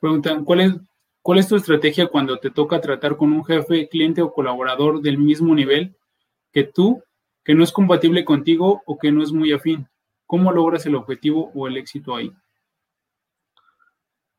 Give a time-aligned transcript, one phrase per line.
[0.00, 0.74] Preguntan, ¿cuál es,
[1.22, 5.18] ¿cuál es tu estrategia cuando te toca tratar con un jefe, cliente o colaborador del
[5.18, 5.96] mismo nivel
[6.52, 7.02] que tú,
[7.44, 9.88] que no es compatible contigo o que no es muy afín?
[10.26, 12.32] ¿Cómo logras el objetivo o el éxito ahí?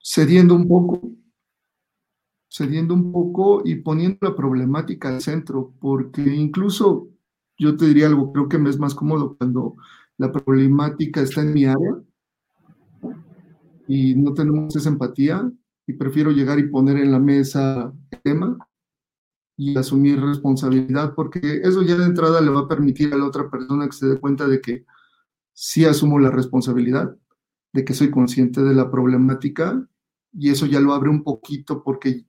[0.02, 1.02] Cediendo un poco,
[2.50, 7.10] cediendo un poco y poniendo la problemática al centro, porque incluso
[7.58, 9.76] yo te diría algo, creo que me es más cómodo cuando
[10.18, 12.02] la problemática está en mi área
[13.90, 15.52] y no tenemos esa empatía
[15.88, 18.70] y prefiero llegar y poner en la mesa el tema
[19.58, 23.50] y asumir responsabilidad, porque eso ya de entrada le va a permitir a la otra
[23.50, 24.86] persona que se dé cuenta de que
[25.54, 27.18] sí asumo la responsabilidad,
[27.74, 29.84] de que soy consciente de la problemática
[30.34, 32.26] y eso ya lo abre un poquito porque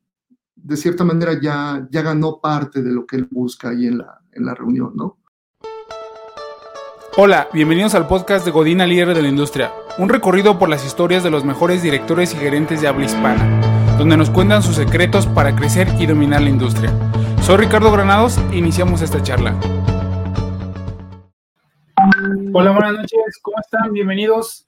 [0.56, 4.18] de cierta manera ya, ya ganó parte de lo que él busca ahí en la,
[4.32, 5.18] en la reunión, ¿no?
[7.23, 11.23] Hola, bienvenidos al podcast de Godina Líder de la Industria, un recorrido por las historias
[11.23, 13.60] de los mejores directores y gerentes de habla hispana,
[13.98, 16.90] donde nos cuentan sus secretos para crecer y dominar la industria.
[17.43, 19.54] Soy Ricardo Granados iniciamos esta charla.
[22.54, 23.93] Hola, buenas noches, ¿cómo están?
[23.93, 24.66] Bienvenidos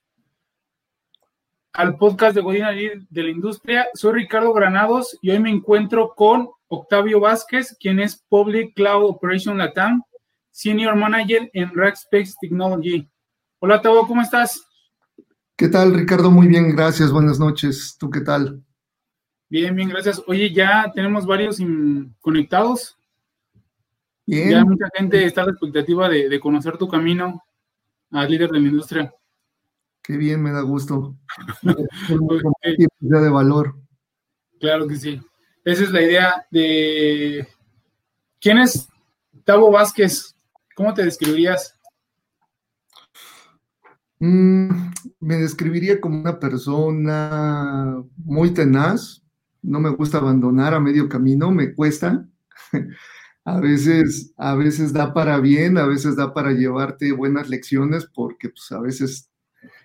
[1.72, 3.88] al podcast de Godina de la Industria.
[3.94, 9.56] Soy Ricardo Granados y hoy me encuentro con Octavio Vázquez, quien es Public Cloud Operation
[9.56, 10.02] Latam,
[10.52, 13.10] Senior Manager en Rackspace Technology.
[13.58, 14.62] Hola, Octavio, ¿cómo estás?
[15.56, 16.30] ¿Qué tal, Ricardo?
[16.30, 17.10] Muy bien, gracias.
[17.10, 17.96] Buenas noches.
[17.98, 18.62] ¿Tú qué tal?
[19.48, 20.22] Bien, bien, gracias.
[20.26, 21.58] Oye, ya tenemos varios
[22.20, 22.98] conectados.
[24.26, 24.50] Bien.
[24.50, 27.42] Ya mucha gente está a la expectativa de, de conocer tu camino
[28.10, 29.14] al líder de la industria.
[30.02, 31.16] Qué bien, me da gusto.
[32.98, 33.74] de valor.
[34.60, 35.18] Claro que sí.
[35.64, 37.48] Esa es la idea de...
[38.38, 38.88] ¿Quién es
[39.44, 40.31] Tavo Vázquez?
[40.74, 41.78] ¿Cómo te describirías?
[44.18, 44.68] Mm,
[45.20, 49.22] me describiría como una persona muy tenaz.
[49.62, 52.28] No me gusta abandonar a medio camino, me cuesta.
[53.44, 58.48] a veces, a veces da para bien, a veces da para llevarte buenas lecciones, porque
[58.48, 59.30] pues, a veces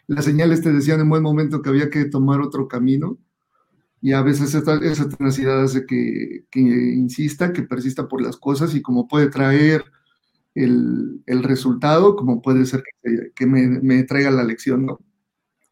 [0.08, 3.18] las señales te decían en buen momento que había que tomar otro camino
[4.02, 9.08] y a veces esa, tenacidad hace que, insista, que persista por las cosas y como
[9.08, 9.84] puede traer
[10.64, 12.84] el, resultado, como puede ser
[13.36, 15.00] que, me, traiga la lección, ¿no?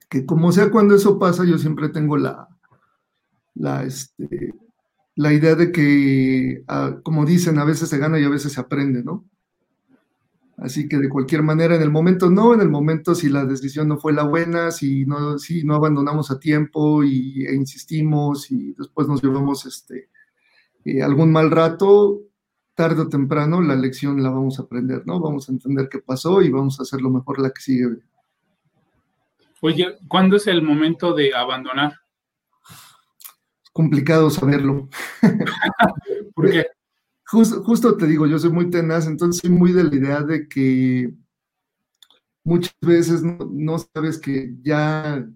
[0.10, 2.48] Que como sea cuando eso pasa, yo siempre tengo la,
[3.56, 4.54] la, este,
[5.16, 8.62] la idea de que, ah, como dicen, a veces se gana y a veces se
[8.62, 9.26] aprende, ¿no?
[10.58, 13.90] Así que de cualquier manera, en el momento no, en el momento si la decisión
[13.90, 18.74] no fue la buena, si no, si no abandonamos a tiempo y, e insistimos y
[18.74, 20.10] después nos llevamos este,
[20.86, 22.22] eh, algún mal rato,
[22.76, 25.20] tarde o temprano la lección la vamos a aprender, ¿no?
[25.20, 27.98] Vamos a entender qué pasó y vamos a hacer lo mejor la que sigue.
[29.62, 31.94] Oye, ¿cuándo es el momento de abandonar?
[33.64, 34.90] Es complicado saberlo.
[36.36, 36.68] ¿Por qué?
[37.26, 41.12] justo te digo, yo soy muy tenaz, entonces soy muy de la idea de que
[42.44, 45.28] muchas veces no, sabes que ya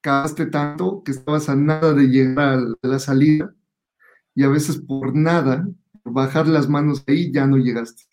[0.00, 3.54] cagaste tanto que estabas a nada de llegar a la salida
[4.34, 5.66] y a veces por nada,
[6.12, 8.04] bajar las manos ahí, ya no llegaste.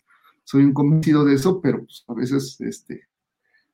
[0.44, 3.08] Soy un convencido de eso, pero pues, a veces, este,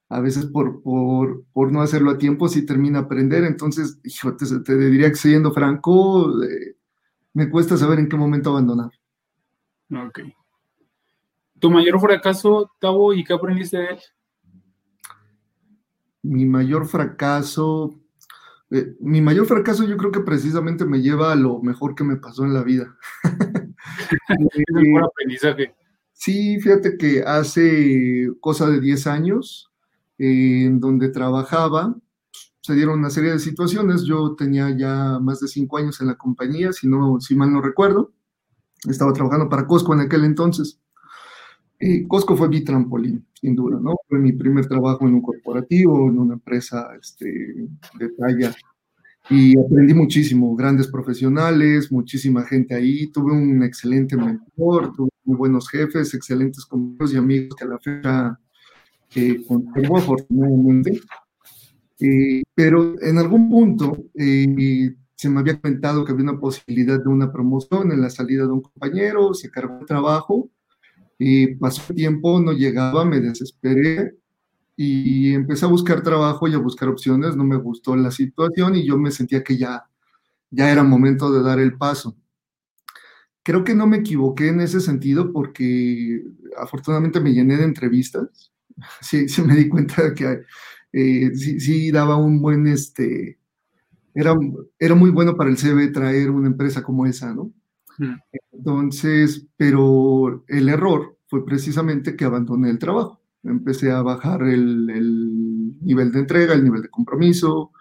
[0.09, 3.45] a veces por, por, no hacerlo a tiempo sí termina aprender.
[3.45, 4.01] Entonces,
[4.65, 6.77] te diría que siendo franco, eh,
[7.33, 8.91] me cuesta saber en qué momento abandonar.
[9.91, 10.21] Ok.
[11.59, 13.99] ¿Tu mayor fracaso, Tavo, y qué aprendiste de él?
[16.23, 17.95] Mi mayor fracaso,
[18.71, 22.17] eh, mi mayor fracaso yo creo que precisamente me lleva a lo mejor que me
[22.17, 22.97] pasó en la vida.
[25.05, 25.75] aprendizaje.
[26.13, 29.71] Sí, fíjate que hace cosa de 10 años,
[30.19, 31.97] en donde trabajaba,
[32.61, 34.05] se dieron una serie de situaciones.
[34.05, 37.61] Yo tenía ya más de 5 años en la compañía, si, no, si mal no
[37.61, 38.13] recuerdo.
[38.89, 40.81] Estaba trabajando para Costco en aquel entonces.
[41.79, 43.97] Y Costco fue mi trampolín, sin duda, ¿no?
[44.09, 47.27] Fue mi primer trabajo en un corporativo, en una empresa este,
[47.99, 48.55] de talla.
[49.31, 53.07] Y aprendí muchísimo, grandes profesionales, muchísima gente ahí.
[53.07, 57.79] Tuve un excelente mentor, tuve muy buenos jefes, excelentes compañeros y amigos que a la
[57.79, 58.41] fecha
[59.15, 61.01] eh, conservo afortunadamente.
[62.01, 67.09] Eh, pero en algún punto eh, se me había comentado que había una posibilidad de
[67.09, 70.51] una promoción en la salida de un compañero, se cargó el trabajo,
[71.19, 74.17] y pasó el tiempo, no llegaba, me desesperé
[74.77, 78.87] y empecé a buscar trabajo y a buscar opciones, no me gustó la situación y
[78.87, 79.89] yo me sentía que ya,
[80.51, 82.17] ya era momento de dar el paso.
[83.43, 86.25] Creo que no me equivoqué en ese sentido porque
[86.57, 88.53] afortunadamente me llené de entrevistas,
[89.01, 90.43] sí, sí me di cuenta de que
[90.93, 93.39] eh, sí, sí daba un buen, este,
[94.15, 94.35] era,
[94.79, 97.53] era muy bueno para el CV traer una empresa como esa, ¿no?
[98.53, 103.24] Entonces, pero el error fue precisamente que abandoné el trabajo.
[103.45, 107.73] Empecé a bajar el, el nivel de entrega, el nivel de compromiso,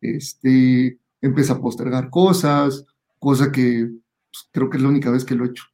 [0.00, 2.84] este, empecé a postergar cosas,
[3.18, 3.90] cosa que
[4.30, 5.64] pues, creo que es la única vez que lo he hecho.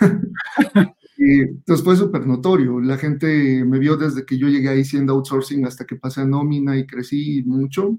[1.16, 2.80] entonces fue súper notorio.
[2.80, 6.26] La gente me vio desde que yo llegué ahí siendo outsourcing hasta que pasé a
[6.26, 7.98] nómina y crecí mucho.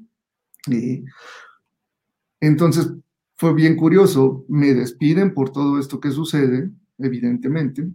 [2.40, 2.92] entonces
[3.36, 4.46] fue bien curioso.
[4.48, 7.90] Me despiden por todo esto que sucede, evidentemente.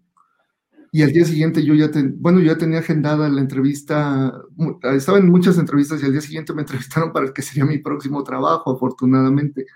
[0.94, 4.32] Y al día siguiente yo ya, bueno, yo ya tenía agendada la entrevista,
[4.94, 7.78] estaba en muchas entrevistas y al día siguiente me entrevistaron para el que sería mi
[7.78, 9.66] próximo trabajo, afortunadamente.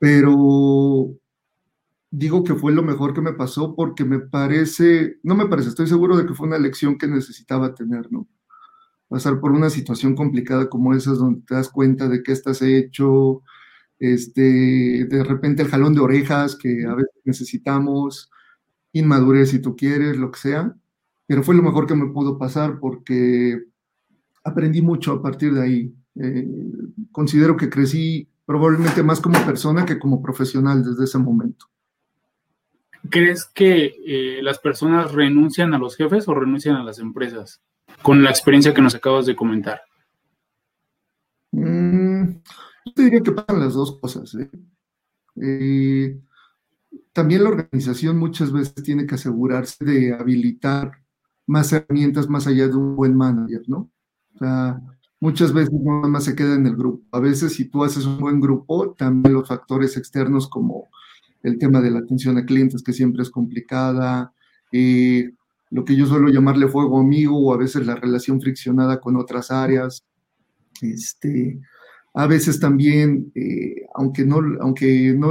[0.00, 1.10] Pero
[2.10, 5.86] digo que fue lo mejor que me pasó porque me parece, no me parece, estoy
[5.86, 8.26] seguro de que fue una lección que necesitaba tener, ¿no?
[9.06, 13.44] Pasar por una situación complicada como esa, donde te das cuenta de qué estás hecho,
[14.00, 18.31] este, de repente el jalón de orejas que a veces necesitamos,
[18.92, 20.76] inmadurez si tú quieres, lo que sea,
[21.26, 23.64] pero fue lo mejor que me pudo pasar porque
[24.44, 25.94] aprendí mucho a partir de ahí.
[26.16, 26.46] Eh,
[27.10, 31.66] considero que crecí probablemente más como persona que como profesional desde ese momento.
[33.08, 37.60] ¿Crees que eh, las personas renuncian a los jefes o renuncian a las empresas
[38.02, 39.80] con la experiencia que nos acabas de comentar?
[41.50, 42.24] Mm,
[42.86, 44.36] yo te diría que pasan las dos cosas.
[45.36, 46.20] ¿eh?
[46.92, 50.92] Eh también la organización muchas veces tiene que asegurarse de habilitar
[51.46, 53.90] más herramientas más allá de un buen manager, ¿no?
[54.34, 54.80] O sea,
[55.20, 57.04] muchas veces nada más se queda en el grupo.
[57.12, 60.88] A veces si tú haces un buen grupo, también los factores externos como
[61.42, 64.32] el tema de la atención a clientes, que siempre es complicada,
[64.70, 65.24] y
[65.70, 69.50] lo que yo suelo llamarle fuego amigo o a veces la relación friccionada con otras
[69.50, 70.04] áreas,
[70.80, 71.60] este,
[72.14, 74.38] a veces también, eh, aunque, no,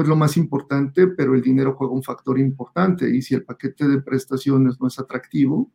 [0.01, 3.87] es lo más importante, pero el dinero juega un factor importante y si el paquete
[3.87, 5.71] de prestaciones no es atractivo,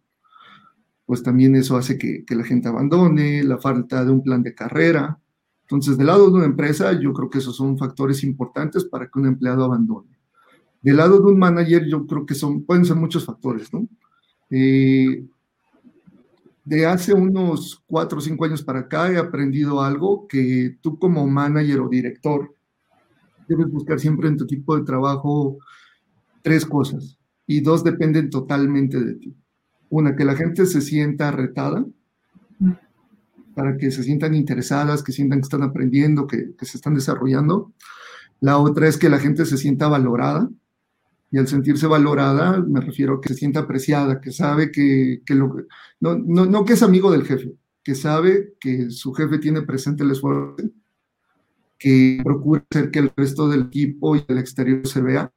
[1.05, 4.55] pues también eso hace que, que la gente abandone, la falta de un plan de
[4.55, 5.21] carrera.
[5.63, 9.19] Entonces, del lado de una empresa, yo creo que esos son factores importantes para que
[9.19, 10.19] un empleado abandone.
[10.83, 13.89] Del lado de un manager, yo creo que son, pueden ser muchos factores, ¿no?
[14.51, 15.25] Eh,
[16.67, 21.25] de hace unos cuatro o cinco años para acá he aprendido algo que tú como
[21.25, 22.53] manager o director
[23.47, 25.59] debes buscar siempre en tu equipo de trabajo
[26.43, 29.37] tres cosas y dos dependen totalmente de ti.
[29.89, 31.87] Una, que la gente se sienta retada,
[33.55, 37.73] para que se sientan interesadas, que sientan que están aprendiendo, que se están desarrollando.
[38.41, 40.51] La otra es que la gente se sienta valorada,
[41.31, 45.35] y al sentirse valorada, me refiero a que se sienta apreciada, que sabe que, que
[45.35, 45.55] lo,
[46.01, 50.05] no, no, no que es amigo del jefe, que sabe que su jefe tiene presente
[50.05, 50.57] el esfuerzo,
[51.79, 55.33] que procura hacer que el resto del equipo y el exterior se vea,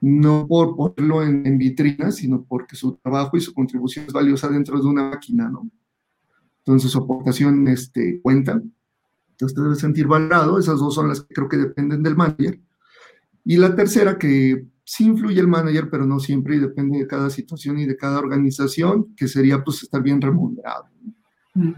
[0.00, 4.48] no por ponerlo en, en vitrina, sino porque su trabajo y su contribución es valiosa
[4.48, 5.70] dentro de una máquina, ¿no?
[6.66, 8.62] Entonces su aportación este, cuenta.
[9.30, 10.58] Entonces debe sentir valorado.
[10.58, 12.58] Esas dos son las que creo que dependen del manager.
[13.44, 17.30] Y la tercera, que sí influye el manager, pero no siempre y depende de cada
[17.30, 20.84] situación y de cada organización, que sería pues estar bien remunerado.
[21.54, 21.72] Mm.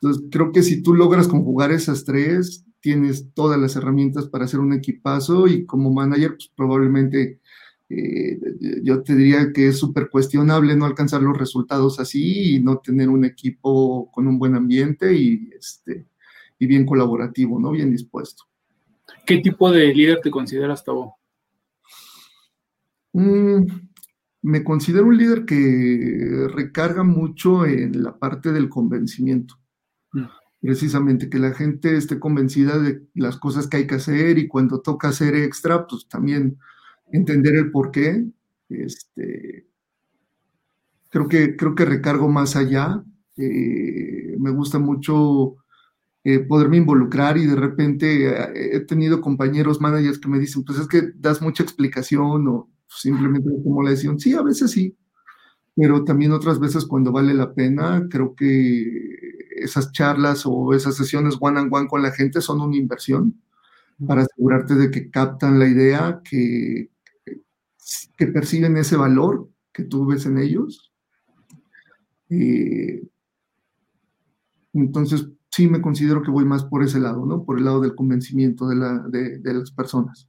[0.00, 4.60] Entonces, creo que si tú logras conjugar esas tres, tienes todas las herramientas para hacer
[4.60, 7.40] un equipazo y como manager, pues probablemente
[7.88, 8.38] eh,
[8.82, 13.08] yo te diría que es súper cuestionable no alcanzar los resultados así y no tener
[13.08, 16.04] un equipo con un buen ambiente y, este,
[16.58, 17.70] y bien colaborativo, ¿no?
[17.70, 18.44] Bien dispuesto.
[19.24, 21.16] ¿Qué tipo de líder te consideras, Tabo?
[23.14, 23.66] Mm,
[24.42, 29.54] me considero un líder que recarga mucho en la parte del convencimiento.
[30.12, 30.24] Mm.
[30.60, 34.80] Precisamente que la gente esté convencida de las cosas que hay que hacer y cuando
[34.80, 36.58] toca hacer extra, pues también
[37.12, 38.26] entender el por qué.
[38.68, 39.66] Este,
[41.10, 43.04] creo, que, creo que recargo más allá.
[43.36, 45.56] Eh, me gusta mucho
[46.24, 50.78] eh, poderme involucrar y de repente eh, he tenido compañeros managers que me dicen, pues
[50.78, 54.18] es que das mucha explicación o simplemente como la decisión.
[54.18, 54.96] Sí, a veces sí,
[55.76, 58.92] pero también otras veces cuando vale la pena, creo que
[59.56, 63.40] esas charlas o esas sesiones one on one con la gente son una inversión
[64.06, 66.90] para asegurarte de que captan la idea, que,
[68.16, 70.92] que perciben ese valor que tú ves en ellos.
[72.30, 73.02] Eh,
[74.72, 77.44] entonces, sí me considero que voy más por ese lado, ¿no?
[77.44, 80.28] Por el lado del convencimiento de, la, de, de las personas.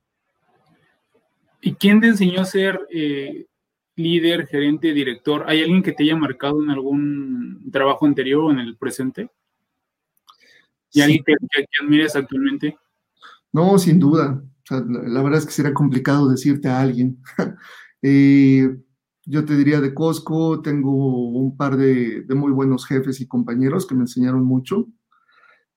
[1.66, 3.48] ¿Y quién te enseñó a ser eh,
[3.96, 5.46] líder, gerente, director?
[5.48, 9.32] ¿Hay alguien que te haya marcado en algún trabajo anterior o en el presente?
[10.92, 11.34] ¿Y alguien que,
[11.82, 12.78] admires actualmente?
[13.52, 14.44] No, sin duda.
[14.70, 17.18] la, verdad es que sería complicado decirte a alguien.
[18.08, 18.70] Eh,
[19.26, 23.96] yo te diría de Costco, tengo un par de, muy buenos jefes y compañeros que
[23.96, 24.88] me enseñaron mucho.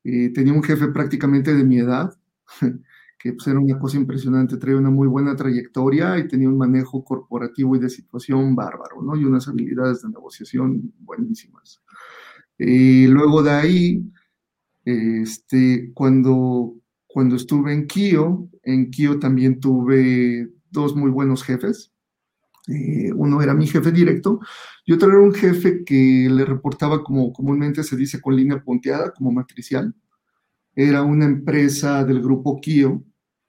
[0.05, 2.13] Eh, tenía un jefe prácticamente de mi edad,
[3.19, 7.05] que pues, era una cosa impresionante, traía una muy buena trayectoria y tenía un manejo
[7.05, 9.17] corporativo y de situación bárbaro, ¿no?
[9.17, 11.83] Y unas habilidades de negociación buenísimas.
[12.57, 14.13] Y eh, luego de ahí,
[14.85, 21.93] este, cuando, cuando estuve en Kio, en Kio también tuve dos muy buenos jefes.
[22.69, 24.41] Eh, uno era mi jefe directo
[24.85, 29.13] y otro era un jefe que le reportaba como comúnmente se dice con línea punteada,
[29.13, 29.95] como matricial.
[30.75, 33.03] Era una empresa del grupo Kio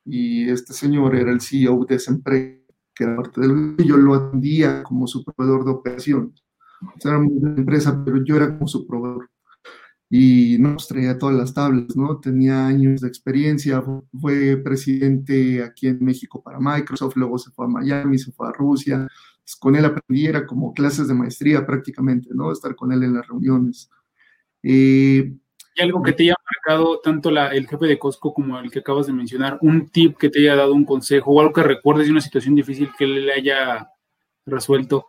[0.09, 2.57] y este señor era el CEO de esa empresa,
[2.95, 6.33] que era parte del yo lo atendía como su proveedor de operación.
[6.81, 9.29] O sea, era una empresa, pero yo era como su proveedor
[10.09, 12.19] y nos traía todas las tablas, ¿no?
[12.19, 13.83] Tenía años de experiencia,
[14.19, 18.51] fue presidente aquí en México para Microsoft, luego se fue a Miami, se fue a
[18.51, 19.07] Rusia,
[19.43, 22.51] pues con él aprendí, era como clases de maestría prácticamente, ¿no?
[22.51, 23.89] Estar con él en las reuniones.
[24.63, 25.31] Eh,
[25.79, 28.79] ¿Y algo que te haya marcado tanto la, el jefe de Costco como el que
[28.79, 29.57] acabas de mencionar?
[29.61, 32.53] ¿Un tip que te haya dado un consejo o algo que recuerdes de una situación
[32.53, 33.89] difícil que le haya
[34.45, 35.07] resuelto?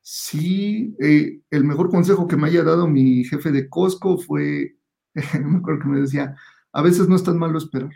[0.00, 4.76] Sí, eh, el mejor consejo que me haya dado mi jefe de Costco fue,
[5.14, 6.36] me acuerdo que me decía,
[6.72, 7.90] a veces no es tan malo esperar.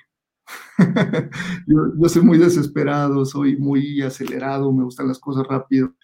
[1.66, 5.94] yo, soy muy desesperado, soy muy acelerado, me gustan las cosas rápido.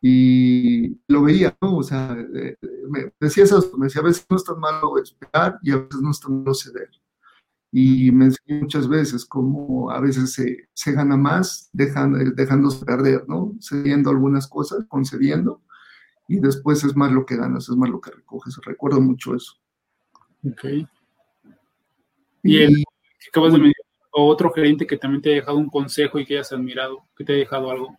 [0.00, 1.78] Y lo veía, ¿no?
[1.78, 2.56] O sea, eh,
[2.88, 6.00] me decía eso, me decía, a veces no es tan malo esperar y a veces
[6.00, 6.90] no es tan malo ceder
[7.70, 13.28] y me enseñó muchas veces cómo a veces se, se gana más dejando, dejándose perder,
[13.28, 13.54] ¿no?
[13.60, 15.62] Cediendo algunas cosas, concediendo,
[16.28, 18.58] y después es más lo que ganas, es más lo que recoges.
[18.64, 19.54] Recuerdo mucho eso.
[20.44, 20.64] Ok.
[22.42, 22.84] Y, el
[23.28, 26.52] acabas de mencionar, otro gerente que también te ha dejado un consejo y que hayas
[26.52, 27.98] admirado, que te ha dejado algo.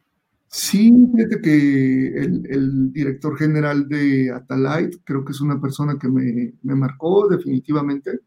[0.52, 6.54] Sí, fíjate que el, director general de Atalite creo que es una persona que me,
[6.76, 8.20] marcó definitivamente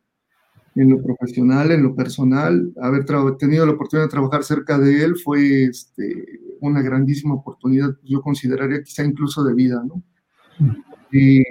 [0.77, 3.05] en lo profesional, en lo personal, haber
[3.39, 6.25] tenido la oportunidad de trabajar cerca de él fue este,
[6.61, 10.03] una grandísima oportunidad, yo consideraría quizá incluso de vida, ¿no?
[11.11, 11.43] Y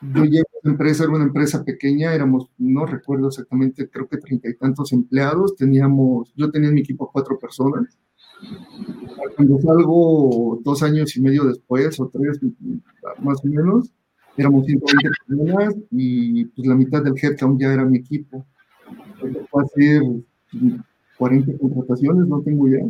[0.00, 4.16] yo llegué a la empresa, era una empresa pequeña, éramos, no recuerdo exactamente, creo que
[4.16, 7.98] treinta y tantos empleados, teníamos, yo tenía en mi equipo cuatro personas.
[9.36, 12.40] Cuando salgo dos años y medio después, o tres
[13.18, 13.90] más o menos,
[14.36, 18.46] éramos 120 personas y pues la mitad del headcount ya era mi equipo
[19.50, 20.02] fue hacer
[21.18, 22.86] 40 contrataciones, no tengo idea.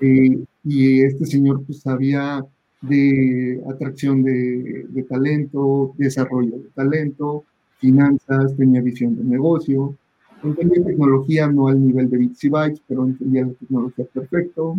[0.00, 2.44] Eh, y este señor pues sabía
[2.80, 7.44] de atracción de, de, talento, desarrollo de talento,
[7.78, 9.96] finanzas, tenía visión de negocio,
[10.44, 14.76] entendía tecnología no al nivel de bits y bytes, pero entendía la tecnología perfecto.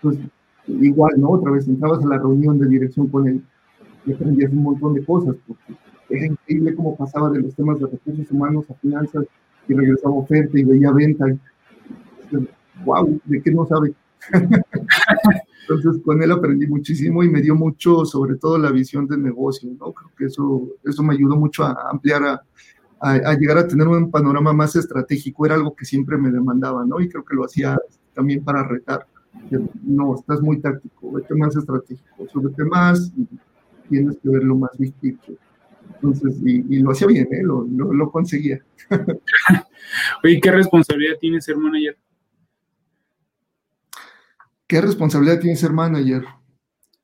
[0.00, 0.18] Pues
[0.66, 1.30] igual, ¿no?
[1.30, 3.42] Otra vez entrabas a la reunión de dirección con él
[4.06, 5.74] y aprendías un montón de cosas, porque
[6.10, 9.24] era increíble cómo pasaba de los temas de recursos humanos a finanzas
[9.68, 11.24] y regresaba oferta y veía venta.
[12.84, 13.94] wow, ¿de qué no sabe?
[15.68, 19.70] Entonces con él aprendí muchísimo y me dio mucho, sobre todo la visión de negocio,
[19.78, 19.92] ¿no?
[19.92, 22.42] Creo que eso, eso me ayudó mucho a ampliar, a,
[23.04, 27.00] a, llegar a tener un panorama más estratégico, era algo que siempre me demandaba, ¿no?
[27.00, 27.78] Y creo que lo hacía
[28.14, 29.06] también para retar.
[29.82, 33.28] No, estás muy táctico, vete más estratégico, súbete más y
[33.88, 34.94] tienes que verlo más big
[35.96, 37.42] entonces, y, lo hacía bien, ¿eh?
[37.42, 38.58] lo, lo, conseguía.
[40.24, 41.96] Oye, ¿qué responsabilidad tiene ser manager?
[44.66, 46.24] ¿Qué responsabilidad tiene ser manager?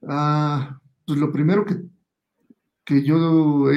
[0.07, 1.76] Ah, pues lo primero que,
[2.84, 3.68] que yo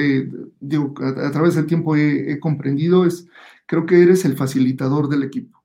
[0.60, 3.28] digo, a, través del tiempo he, comprendido es,
[3.66, 5.62] creo que eres el facilitador del equipo.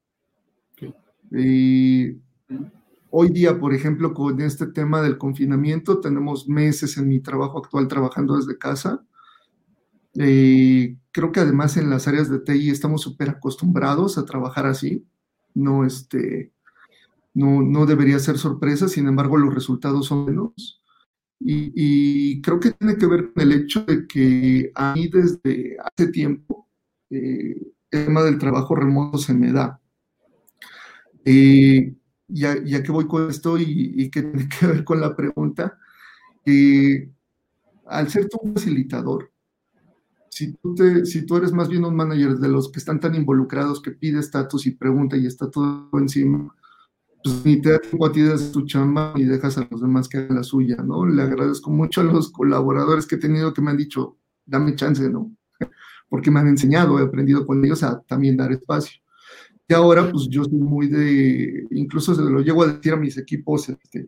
[1.31, 2.17] Y
[3.11, 7.87] hoy día, por ejemplo, con este tema del confinamiento, tenemos meses en mi trabajo actual
[7.87, 9.03] trabajando desde casa
[10.15, 15.05] eh, creo que además en las áreas de TI estamos súper acostumbrados a trabajar así.
[15.53, 16.51] No, este,
[17.33, 20.78] no, no debería ser sorpresa, sin embargo los resultados son menos.
[21.41, 26.11] Y, creo que tiene que ver con el hecho de que a mí desde hace
[26.11, 26.67] tiempo
[27.09, 27.55] eh,
[27.91, 29.79] el tema del trabajo remoto se me da.
[31.23, 31.93] Eh,
[32.27, 35.77] ya, ya, que voy con esto y, que tiene que ver con la pregunta,
[37.85, 39.31] al ser tu facilitador,
[40.29, 43.15] si tú, te, si tú eres más bien un manager de los que están tan
[43.15, 46.55] involucrados que pide estatus y pregunta y está todo encima,
[47.23, 50.07] pues ni te da tiempo a ti de tu chamba y dejas a los demás
[50.07, 51.05] que hagan la suya, ¿no?
[51.05, 55.07] Le agradezco mucho a los colaboradores que he tenido que me han dicho, dame chance,
[55.09, 55.31] ¿no?
[56.09, 59.01] Porque me han enseñado, he aprendido con ellos a también dar espacio.
[59.67, 63.17] Y ahora, pues yo soy muy de, incluso se lo llego a decir a mis
[63.17, 64.07] equipos, este,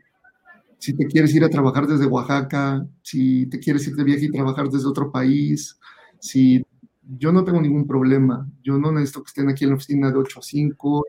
[0.79, 4.31] si te quieres ir a trabajar desde Oaxaca, si te quieres ir de viaje y
[4.31, 5.79] trabajar desde otro país,
[6.19, 6.65] si
[7.03, 10.17] yo no tengo ningún problema, yo no necesito que estén aquí en la oficina de
[10.17, 11.05] 8 a 5,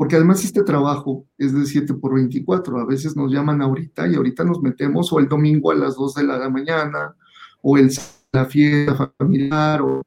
[0.00, 4.14] porque además este trabajo es de 7 por 24, a veces nos llaman ahorita y
[4.14, 7.14] ahorita nos metemos o el domingo a las 2 de la mañana
[7.60, 7.92] o el,
[8.32, 10.00] la fiesta familiar o,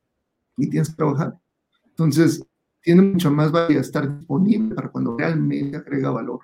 [0.57, 1.38] y tienes que trabajar.
[1.89, 2.43] Entonces,
[2.81, 6.39] tiene mucho más valía estar disponible para cuando realmente agrega valor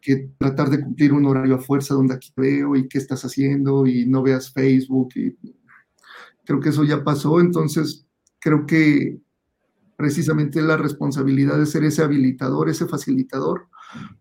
[0.00, 3.88] que tratar de cumplir un horario a fuerza donde aquí veo y qué estás haciendo
[3.88, 5.08] y no veas Facebook.
[5.16, 5.36] Y
[6.44, 8.06] creo que eso ya pasó, entonces
[8.38, 9.18] creo que
[9.96, 13.68] precisamente la responsabilidad de ser ese habilitador, ese facilitador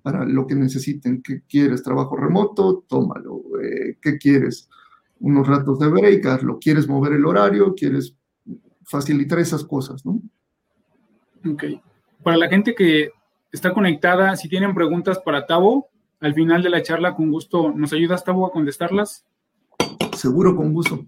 [0.01, 1.21] para lo que necesiten.
[1.21, 1.83] ¿Qué quieres?
[1.83, 2.85] ¿Trabajo remoto?
[2.87, 3.41] Tómalo.
[3.61, 4.69] Eh, ¿Qué quieres?
[5.19, 7.73] Unos ratos de break, ¿lo quieres mover el horario?
[7.75, 8.15] ¿Quieres
[8.83, 10.21] facilitar esas cosas, no?
[11.49, 11.63] Ok.
[12.23, 13.11] Para la gente que
[13.51, 14.35] está conectada.
[14.35, 15.89] Si tienen preguntas para Tavo,
[16.19, 19.25] al final de la charla, con gusto, ¿nos ayudas, Tavo, a contestarlas?
[20.15, 21.05] Seguro, con gusto.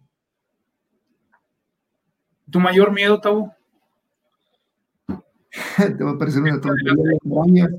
[2.50, 3.53] ¿Tu mayor miedo, Tavo?
[5.97, 7.69] Te va a parecer una tontería.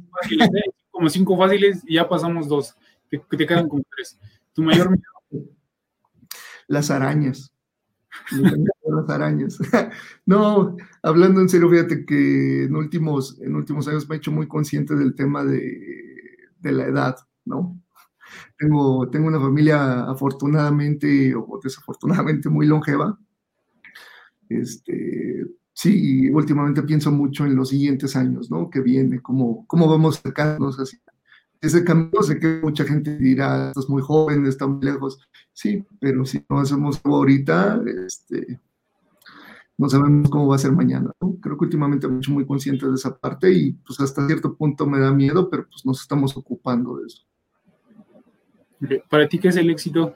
[0.91, 2.75] Como cinco fáciles y ya pasamos dos.
[3.11, 4.19] Que te quedan como tres.
[4.53, 5.49] ¿Tu mayor miedo?
[6.67, 7.53] Las arañas.
[8.31, 9.59] las arañas.
[10.27, 14.47] no, hablando en serio, fíjate que en últimos, en últimos años me he hecho muy
[14.47, 15.63] consciente del tema de,
[16.63, 17.81] la edad, ¿no?
[18.59, 23.19] Tengo, tengo una familia afortunadamente o desafortunadamente muy longeva.
[24.51, 25.47] Este,
[25.79, 28.69] sí, últimamente pienso mucho en los siguientes años, ¿no?
[28.69, 30.99] Que viene, cómo, cómo vamos acercarnos así
[31.61, 35.21] ese camino sé que mucha gente dirá, estás muy joven, estás muy lejos.
[35.53, 38.61] Sí, pero si no hacemos ahorita, este,
[39.77, 41.11] no sabemos cómo va a ser mañana.
[41.41, 45.01] Creo que últimamente hecho muy consciente de esa parte y pues hasta cierto punto me
[45.01, 47.25] da miedo, pero pues nos estamos ocupando de eso.
[49.11, 50.15] ¿Para ti qué es el éxito?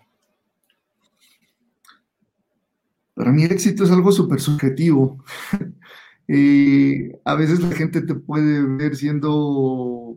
[3.14, 5.22] Para mí éxito es algo súper subjetivo.
[6.28, 10.16] Eh, a veces la gente te puede ver siendo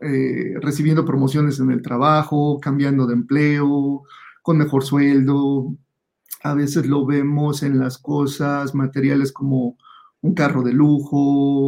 [0.00, 4.04] eh, recibiendo promociones en el trabajo, cambiando de empleo,
[4.42, 5.74] con mejor sueldo.
[6.44, 9.76] A veces lo vemos en las cosas materiales como
[10.20, 11.18] un carro de lujo,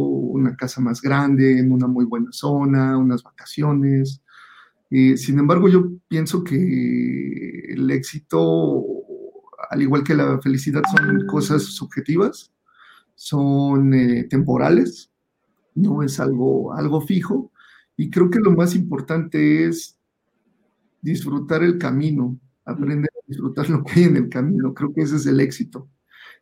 [0.05, 4.21] una casa más grande, en una muy buena zona, unas vacaciones.
[4.89, 8.83] Eh, sin embargo, yo pienso que el éxito,
[9.71, 12.51] al igual que la felicidad, son cosas subjetivas,
[13.15, 15.09] son eh, temporales,
[15.75, 17.51] no es algo, algo fijo
[17.95, 19.97] y creo que lo más importante es
[21.01, 24.73] disfrutar el camino, aprender a disfrutar lo que hay en el camino.
[24.73, 25.87] Creo que ese es el éxito.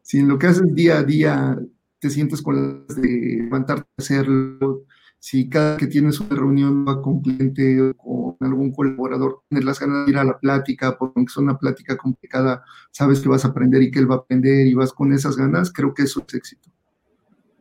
[0.02, 1.60] Si en lo que haces día a día
[2.00, 2.56] te sientes con
[2.88, 4.86] las de levantarte a hacerlo,
[5.20, 10.12] si cada que tienes una reunión con cliente o algún colaborador, tienes las ganas de
[10.12, 13.92] ir a la plática, porque es una plática complicada, sabes que vas a aprender y
[13.92, 16.70] que él va a aprender y vas con esas ganas, creo que eso es éxito.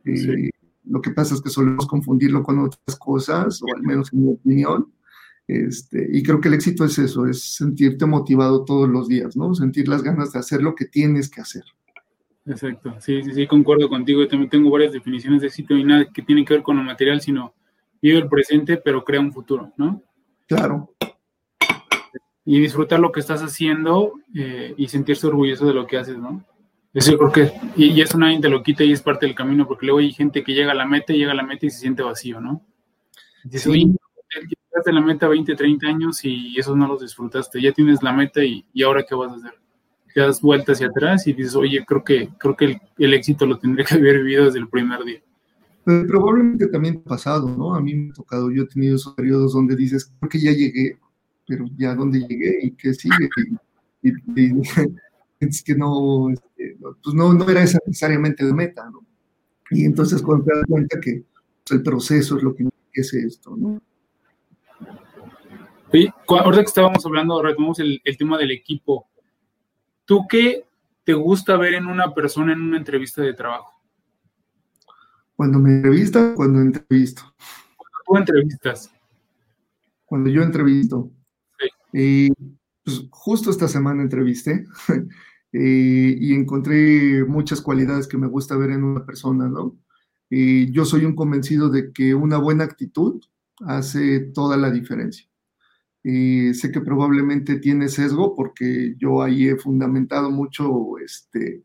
[0.05, 0.49] Eh,
[0.85, 4.33] lo que pasa es que solemos confundirlo con otras cosas, o al menos en mi
[4.33, 4.91] opinión.
[5.47, 9.55] Este, y creo que el éxito es eso, es sentirte motivado todos los días, ¿no?
[9.55, 11.63] Sentir las ganas de hacer lo que tienes que hacer.
[12.45, 14.21] Exacto, sí, sí, sí, concuerdo contigo.
[14.21, 16.83] Yo también tengo varias definiciones de éxito y nada que tiene que ver con lo
[16.83, 17.53] material, sino
[18.01, 20.03] vive el presente, pero crea un futuro, ¿no?
[20.49, 20.95] Claro.
[22.43, 26.43] Y disfrutar lo que estás haciendo eh, y sentirse orgulloso de lo que haces, ¿no?
[26.91, 29.85] Eso creo que, y, eso nadie te lo quita y es parte del camino, porque
[29.85, 32.01] luego hay gente que llega a la meta, llega a la meta y se siente
[32.01, 32.65] vacío, ¿no?
[33.43, 37.71] Dice, oye, llegaste a la meta 20, 30 años y esos no los disfrutaste, ya
[37.71, 39.53] tienes la meta y, y ahora qué vas a hacer.
[40.11, 43.59] Te das vuelta hacia atrás y dices, oye, creo que, creo que el, éxito lo
[43.59, 45.21] tendré que haber vivido desde el primer día.
[46.07, 47.75] Probablemente también ha pasado, ¿no?
[47.75, 50.51] A mí me ha tocado, yo he tenido esos periodos donde dices, creo que ya
[50.51, 50.97] llegué,
[51.47, 53.29] pero ya dónde llegué y qué sigue.
[54.01, 54.11] y,
[55.39, 59.05] es que no, este, pues no, no, era esa necesariamente la meta, ¿no?
[59.71, 61.23] Y entonces cuando te das cuenta que
[61.65, 63.81] pues, el proceso es lo que es esto, ¿no?
[65.91, 69.07] Oye, ahorita que estábamos hablando, retomamos el, el tema del equipo.
[70.05, 70.65] ¿Tú qué
[71.03, 73.78] te gusta ver en una persona en una entrevista de trabajo?
[75.39, 77.21] Cuando me entrevista, cuando entrevisto.
[77.77, 78.91] Cuando tú entrevistas.
[80.03, 81.11] Cuando yo entrevisto.
[81.57, 81.67] Sí.
[81.93, 82.33] Y
[82.83, 84.65] pues justo esta semana entrevisté
[85.51, 89.79] Eh, y encontré muchas cualidades que me gusta ver en una persona, ¿no?
[90.29, 93.19] Eh, yo soy un convencido de que una buena actitud
[93.61, 95.27] hace toda la diferencia.
[96.03, 101.63] Eh, sé que probablemente tiene sesgo porque yo ahí he fundamentado mucho este,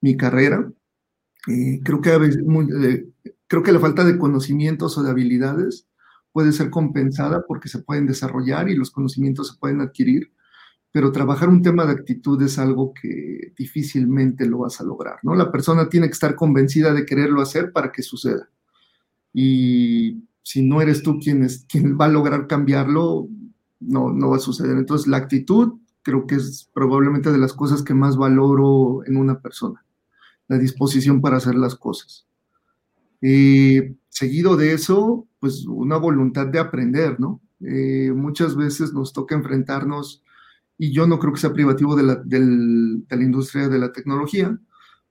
[0.00, 0.68] mi carrera.
[1.84, 2.42] Creo que a veces,
[3.46, 5.86] creo que la falta de conocimientos o de habilidades
[6.32, 10.32] puede ser compensada porque se pueden desarrollar y los conocimientos se pueden adquirir,
[10.92, 15.34] pero trabajar un tema de actitud es algo que difícilmente lo vas a lograr, ¿no?
[15.34, 18.48] La persona tiene que estar convencida de quererlo hacer para que suceda.
[19.32, 23.28] Y si no eres tú quien, es, quien va a lograr cambiarlo,
[23.78, 24.76] no, no va a suceder.
[24.76, 29.40] Entonces, la actitud creo que es probablemente de las cosas que más valoro en una
[29.40, 29.84] persona,
[30.50, 32.26] la disposición para hacer las cosas.
[33.22, 37.40] Y seguido de eso, pues una voluntad de aprender, ¿no?
[37.60, 40.24] Eh, muchas veces nos toca enfrentarnos,
[40.76, 44.58] y yo no creo que sea privativo de la, de la industria de la tecnología,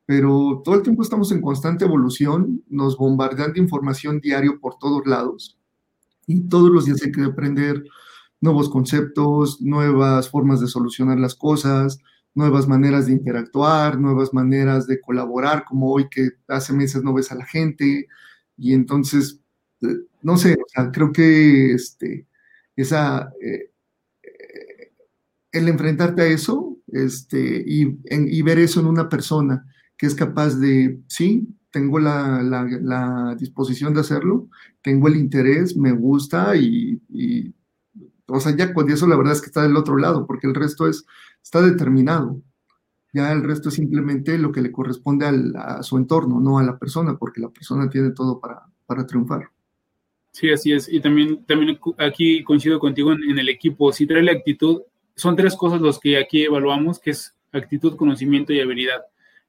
[0.06, 5.08] pero todo el tiempo estamos en constante evolución, nos bombardean de información diario por todos
[5.08, 5.58] lados,
[6.28, 7.86] y todos los días hay que aprender
[8.41, 12.02] nuevos conceptos, nuevas formas de solucionar las cosas,
[12.34, 17.32] nuevas maneras de interactuar, nuevas maneras de colaborar, como hoy que hace meses no ves
[17.32, 18.08] a la gente,
[18.58, 19.39] y entonces,
[19.82, 19.88] eh,
[20.22, 20.58] no sé,
[20.94, 22.28] creo que este,
[22.76, 23.72] esa, eh,
[24.24, 24.92] eh,
[25.52, 29.65] el enfrentarte a eso este, y, ver eso en una persona
[29.98, 34.50] que es capaz de, sí, tengo la, la, disposición de hacerlo,
[34.82, 37.54] tengo el interés, me gusta y, y
[38.30, 40.56] o sea, ya con eso la verdad es que está del otro lado, porque el
[40.56, 41.06] resto es,
[41.42, 42.42] está determinado.
[43.12, 45.26] Ya el resto es simplemente lo que le corresponde
[45.58, 49.50] a su entorno, no a la persona, porque la persona tiene todo para, para triunfar.
[50.32, 50.88] Sí, así es.
[50.92, 53.92] Y también, también aquí coincido contigo en, el equipo.
[53.92, 54.84] Si trae la actitud,
[55.15, 59.02] son tres cosas los que aquí evaluamos, que es actitud, conocimiento y habilidad.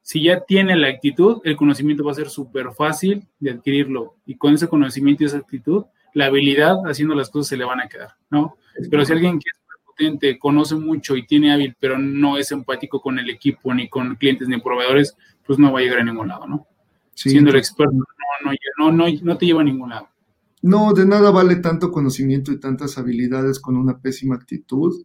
[0.02, 4.16] Si ya tiene la actitud, el conocimiento va a ser súper fácil de adquirirlo.
[4.24, 7.80] Y con ese conocimiento y esa actitud, la habilidad haciendo las cosas se le van
[7.80, 8.56] a quedar, ¿no?
[8.90, 13.00] Pero si alguien que es potente, conoce mucho y tiene hábil, pero no es empático
[13.00, 16.28] con el equipo, ni con clientes, ni proveedores, pues no va a llegar a ningún
[16.28, 16.66] lado, ¿no?
[17.14, 20.08] Siendo el experto, no, no, no, no te lleva a ningún lado.
[20.62, 25.04] No, de nada vale tanto conocimiento y tantas habilidades con una pésima actitud.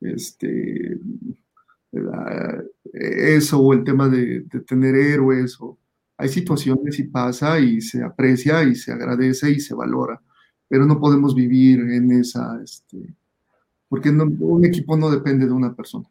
[0.00, 0.98] Este,
[2.92, 5.78] eso o el tema de, de tener héroes, o,
[6.16, 10.20] hay situaciones y pasa y se aprecia y se agradece y se valora
[10.68, 13.14] pero no podemos vivir en esa, este,
[13.88, 16.08] porque un equipo no depende de una persona.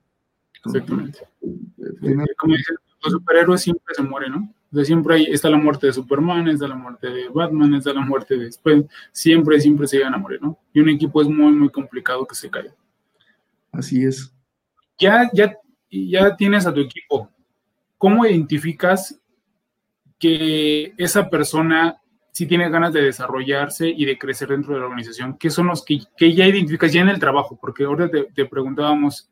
[0.65, 1.19] Exactamente.
[2.37, 4.53] Como dicen, los superhéroes siempre se mueren, ¿no?
[4.71, 8.01] O siempre hay, está la muerte de Superman, está la muerte de Batman, está la
[8.01, 10.57] muerte de después, siempre, siempre se llegan a morir, ¿no?
[10.73, 12.73] Y un equipo es muy, muy complicado que se caiga.
[13.71, 14.33] Así es.
[14.97, 15.57] Ya, ya,
[15.89, 17.29] ya tienes a tu equipo.
[17.97, 19.19] ¿Cómo identificas
[20.17, 22.01] que esa persona
[22.33, 25.85] si tiene ganas de desarrollarse y de crecer dentro de la organización, ¿qué son los
[25.85, 25.99] que,
[26.33, 27.59] ya identificas ya en el trabajo?
[27.61, 29.29] Porque ahora te, preguntábamos,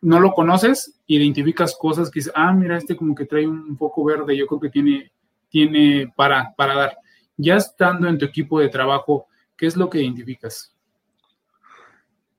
[0.00, 0.98] ¿no lo conoces?
[1.06, 4.60] Identificas cosas que dices, ah, mira, este como que trae un poco verde, yo creo
[4.60, 5.12] que tiene,
[5.50, 6.98] tiene para, para dar.
[7.36, 10.74] Ya estando en tu equipo de trabajo, ¿qué es lo que identificas?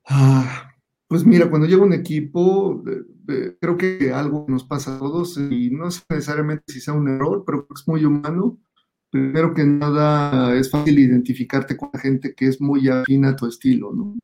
[0.07, 0.73] Ah,
[1.07, 2.83] pues mira, cuando llega un equipo,
[3.61, 7.43] creo que algo nos pasa a todos y no es necesariamente si sea un error,
[7.45, 8.57] pero es muy humano
[9.09, 13.47] primero que nada es fácil identificarte con la gente que es muy afina a tu
[13.47, 14.17] estilo, ¿no?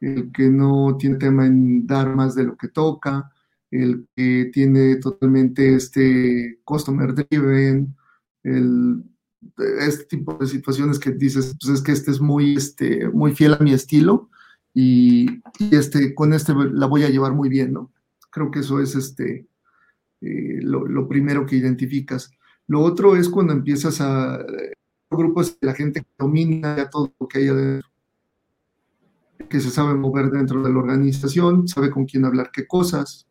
[0.00, 3.30] El que no tiene tema en dar más de lo que toca,
[3.70, 7.96] el que tiene totalmente este customer driven,
[8.42, 9.04] el,
[9.80, 13.54] este tipo de situaciones que dices, pues es que este es muy, este, muy fiel
[13.54, 14.28] a mi estilo
[14.74, 17.92] y, este, con este la voy a llevar muy bien, ¿no?
[18.30, 19.46] Creo que eso es este,
[20.20, 22.32] eh, lo, lo primero que identificas
[22.68, 24.38] lo otro es cuando empiezas a
[25.10, 27.88] grupos de la gente que domina ya todo lo que hay adentro,
[29.48, 33.26] que se sabe mover dentro de la organización, sabe con quién hablar qué cosas,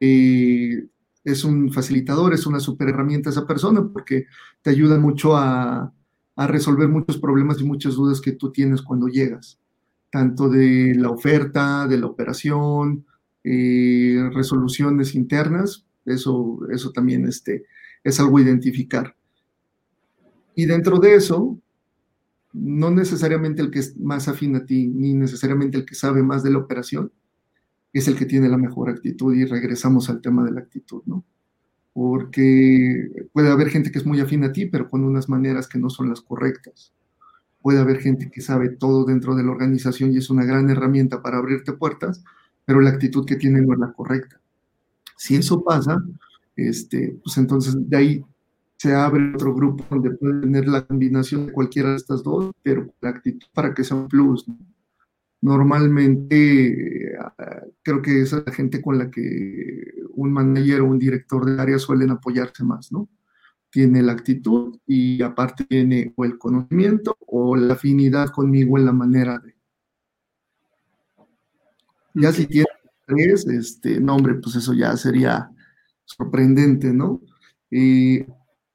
[0.00, 0.86] eh,
[1.24, 4.26] es un facilitador, es una super herramienta esa persona porque
[4.60, 5.92] te ayuda mucho a,
[6.34, 9.60] resolver muchos problemas y muchas dudas que tú tienes cuando llegas,
[10.10, 13.06] tanto de la oferta, de la operación,
[13.44, 17.64] eh, resoluciones internas, eso, eso también este,
[18.04, 19.16] es algo identificar.
[20.54, 21.58] Y dentro de eso,
[22.52, 26.42] no necesariamente el que es más afín a ti, ni necesariamente el que sabe más
[26.42, 27.12] de la operación,
[27.92, 31.24] es el que tiene la mejor actitud y regresamos al tema de la actitud, ¿no?
[31.92, 35.78] Porque puede haber gente que es muy afín a ti, pero con unas maneras que
[35.78, 36.94] no son las correctas.
[37.60, 41.22] Puede haber gente que sabe todo dentro de la organización y es una gran herramienta
[41.22, 42.24] para abrirte puertas,
[42.64, 44.40] pero la actitud que tiene no es la correcta.
[45.16, 46.02] Si eso pasa,
[46.56, 48.24] este, pues entonces de ahí
[48.76, 52.92] se abre otro grupo donde puede tener la combinación de cualquiera de estas dos, pero
[53.00, 54.44] la actitud para que sea un plus.
[55.40, 57.16] Normalmente
[57.82, 61.60] creo que esa es la gente con la que un manager o un director de
[61.60, 63.08] área suelen apoyarse más, ¿no?
[63.72, 68.92] tiene la actitud y aparte tiene o el conocimiento o la afinidad conmigo en la
[68.92, 69.56] manera de.
[72.14, 72.68] Ya si tiene
[73.06, 75.50] tres, este, nombre, pues eso ya sería
[76.04, 77.20] sorprendente, ¿no?
[77.70, 78.26] Eh,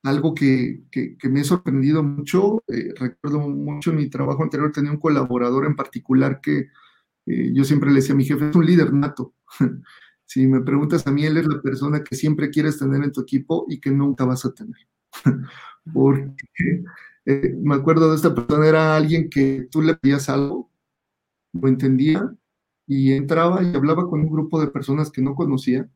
[0.03, 0.83] algo que,
[1.23, 6.39] me ha sorprendido mucho, eh, recuerdo mucho mi trabajo anterior, tenía un colaborador en particular
[6.41, 6.67] que
[7.25, 9.33] eh, yo siempre le decía a mi jefe, es un líder nato.
[10.25, 13.21] si me preguntas a mí, él es la persona que siempre quieres tener en tu
[13.21, 14.87] equipo y que nunca vas a tener.
[15.93, 16.83] Porque
[17.25, 20.71] me acuerdo de esta persona, era alguien que tú le pedías algo,
[21.53, 22.33] lo entendía
[22.87, 25.89] y entraba y hablaba con un grupo de personas que no conocía,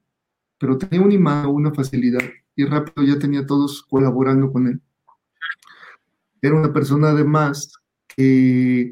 [0.62, 2.22] pero tenía un imán, una facilidad
[2.56, 4.80] y rápido ya tenía todos colaborando con él.
[6.40, 7.74] Era una persona además
[8.08, 8.92] que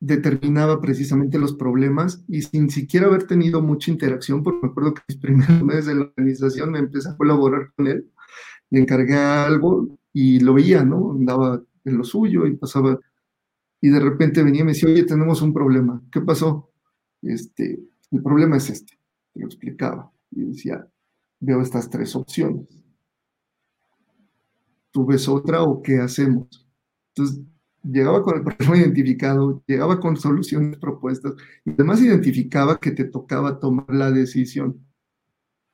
[0.00, 5.02] determinaba precisamente los problemas y sin siquiera haber tenido mucha interacción, porque me acuerdo que
[5.08, 8.10] mis primeros meses de la organización me empecé a colaborar con él,
[8.70, 11.12] le encargué algo y lo veía, ¿no?
[11.12, 12.98] Andaba en lo suyo y pasaba,
[13.80, 16.72] y de repente venía y me decía, oye, tenemos un problema, ¿qué pasó?
[17.22, 17.78] Este,
[18.10, 18.98] el problema es este,
[19.32, 20.86] te lo explicaba, y decía,
[21.40, 22.68] veo estas tres opciones.
[24.90, 26.66] ¿Tú ves otra o qué hacemos?
[27.08, 27.42] Entonces,
[27.82, 33.58] llegaba con el problema identificado, llegaba con soluciones propuestas y además identificaba que te tocaba
[33.58, 34.80] tomar la decisión.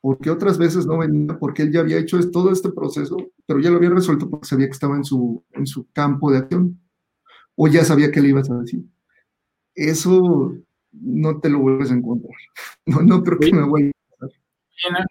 [0.02, 3.70] Porque otras veces no venía, porque él ya había hecho todo este proceso, pero ya
[3.70, 6.80] lo había resuelto porque sabía que estaba en su, en su campo de acción.
[7.54, 8.82] O ya sabía que le ibas a decir.
[9.74, 10.54] Eso
[10.92, 12.34] no te lo vuelves a encontrar.
[12.86, 13.92] No, no creo que me vuelva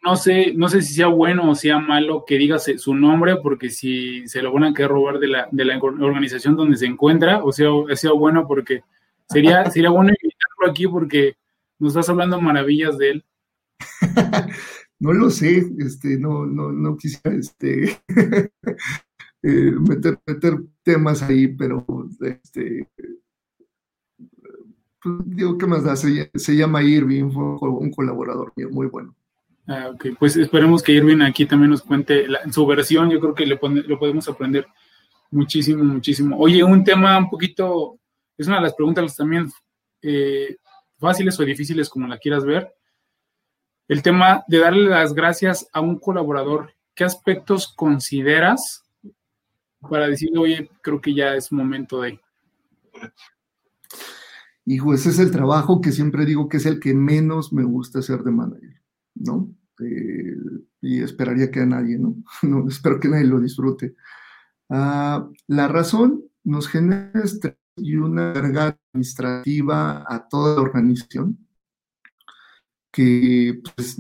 [0.04, 3.70] no sé, no sé si sea bueno o sea malo que digas su nombre, porque
[3.70, 7.44] si se lo van a querer robar de la, de la organización donde se encuentra,
[7.44, 8.84] o sea, sea bueno porque
[9.28, 11.36] sería, sería bueno invitarlo aquí porque
[11.78, 13.26] nos estás hablando maravillas de él.
[15.00, 18.00] no lo sé, este, no, no, no quisiera este,
[19.44, 21.86] eh, meter, meter temas ahí, pero
[22.22, 22.88] este,
[25.02, 25.96] pues, digo, ¿qué más da?
[25.96, 29.16] Se, se llama Irving, fue un colaborador mío muy bueno.
[29.72, 33.12] Ah, ok, pues esperemos que Irving aquí también nos cuente su versión.
[33.12, 34.66] Yo creo que le lo podemos aprender
[35.30, 36.36] muchísimo, muchísimo.
[36.40, 38.00] Oye, un tema un poquito,
[38.36, 39.48] es una de las preguntas también
[40.02, 40.58] eh,
[40.98, 42.74] fáciles o difíciles, como la quieras ver.
[43.88, 46.74] El tema de darle las gracias a un colaborador.
[46.96, 48.84] ¿Qué aspectos consideras
[49.88, 52.20] para decirle, oye, creo que ya es momento de...
[54.66, 58.00] Hijo, ese es el trabajo que siempre digo que es el que menos me gusta
[58.00, 58.82] hacer de manager,
[59.14, 59.59] ¿no?
[59.80, 62.16] Este, y esperaría que a nadie, ¿no?
[62.44, 63.96] no espero que nadie lo disfrute.
[64.70, 71.38] Ah, la razón nos genera estrés y una carga administrativa a toda la organización
[72.92, 73.98] que pues,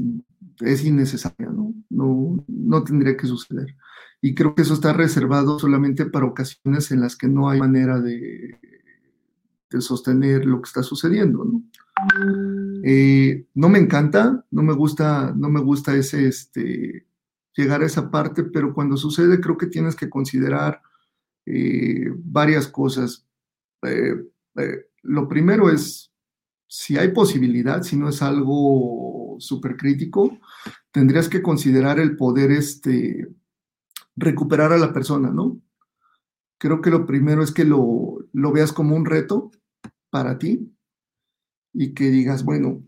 [0.60, 1.74] es innecesaria, ¿no?
[1.90, 2.44] ¿no?
[2.48, 3.76] No tendría que suceder.
[4.22, 8.02] Y creo que eso está reservado solamente para ocasiones en las que no hay manera
[8.02, 8.60] de,
[9.70, 11.64] de sostener lo que está sucediendo, ¿no?
[12.84, 17.08] Eh, no me encanta, no me gusta, no me gusta ese, este,
[17.56, 20.82] llegar a esa parte, pero cuando sucede creo que tienes que considerar
[21.46, 23.26] eh, varias cosas.
[23.84, 24.16] Eh,
[25.04, 26.12] lo primero es,
[26.68, 30.38] si hay posibilidad, si no es algo súper crítico,
[30.92, 33.28] tendrías que considerar el poder este,
[34.16, 35.60] recuperar a la persona, ¿no?
[36.58, 39.52] Creo que lo primero es que lo, lo veas como un reto
[40.10, 40.74] para ti,
[41.74, 42.84] y que digas, bueno,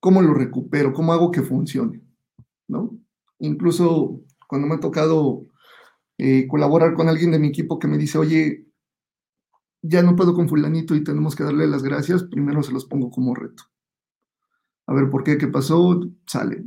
[0.00, 0.92] ¿cómo lo recupero?
[0.92, 2.02] ¿Cómo hago que funcione?
[2.68, 2.98] ¿No?
[3.38, 5.46] Incluso cuando me ha tocado
[6.18, 8.66] eh, colaborar con alguien de mi equipo que me dice, oye,
[9.82, 13.10] ya no puedo con fulanito y tenemos que darle las gracias, primero se los pongo
[13.10, 13.64] como reto.
[14.86, 15.38] A ver, ¿por qué?
[15.38, 16.00] ¿Qué pasó?
[16.26, 16.64] Sale.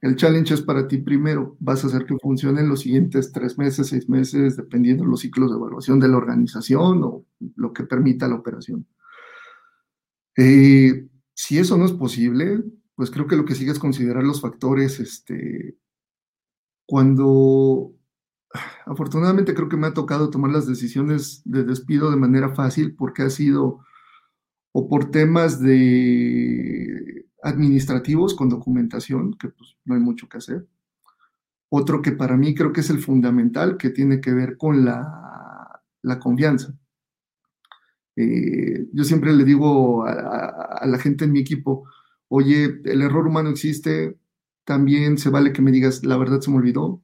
[0.00, 1.56] El challenge es para ti primero.
[1.58, 5.20] Vas a hacer que funcione en los siguientes tres meses, seis meses, dependiendo de los
[5.20, 7.24] ciclos de evaluación de la organización o
[7.56, 8.86] lo que permita la operación.
[10.36, 12.62] Eh, si eso no es posible,
[12.94, 15.76] pues creo que lo que sigue es considerar los factores, este,
[16.86, 17.92] cuando
[18.86, 23.22] afortunadamente creo que me ha tocado tomar las decisiones de despido de manera fácil porque
[23.22, 23.80] ha sido
[24.72, 30.66] o por temas de administrativos con documentación, que pues no hay mucho que hacer.
[31.70, 35.82] Otro que para mí creo que es el fundamental, que tiene que ver con la,
[36.02, 36.74] la confianza.
[38.16, 41.84] Eh, yo siempre le digo a, la gente en mi equipo,
[42.28, 44.16] oye, el error humano existe,
[44.64, 47.02] también se vale que me digas, la verdad se me olvidó,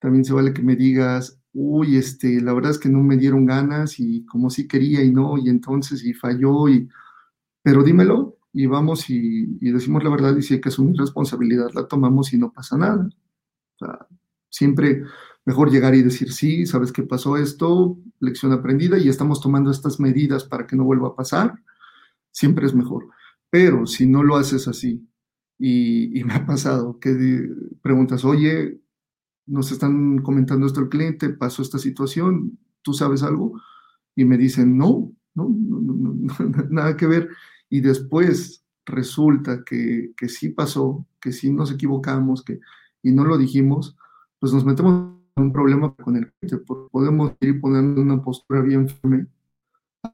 [0.00, 3.46] también se vale que me digas, uy, este, la verdad es que no me dieron
[3.46, 6.88] ganas y como sí quería y no, y entonces y falló, y,
[7.62, 11.86] pero dímelo y vamos y, decimos la verdad y si hay que asumir responsabilidad, la
[11.86, 13.08] tomamos y no pasa nada.
[14.50, 15.04] siempre
[15.44, 19.98] Mejor llegar y decir, sí, sabes qué pasó esto, lección aprendida y estamos tomando estas
[19.98, 21.54] medidas para que no vuelva a pasar,
[22.30, 23.08] siempre es mejor.
[23.50, 25.06] Pero si no lo haces así,
[25.58, 27.48] y, me ha pasado que
[27.82, 28.80] preguntas, oye,
[29.46, 33.60] nos están comentando esto el cliente, pasó esta situación, ¿tú sabes algo?
[34.16, 36.16] Y me dicen, no, no, no,
[36.70, 37.28] nada que ver.
[37.68, 42.58] Y después resulta que, que sí pasó, que sí nos equivocamos, que,
[43.02, 43.96] y no lo dijimos,
[44.40, 48.88] pues nos metemos un problema con el cliente, porque podemos ir poniendo una postura bien
[48.88, 49.26] firme,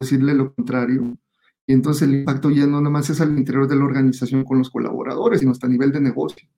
[0.00, 1.16] decirle lo contrario,
[1.66, 4.58] y entonces el impacto ya no nada más es al interior de la organización con
[4.58, 6.48] los colaboradores, sino hasta a nivel de negocio.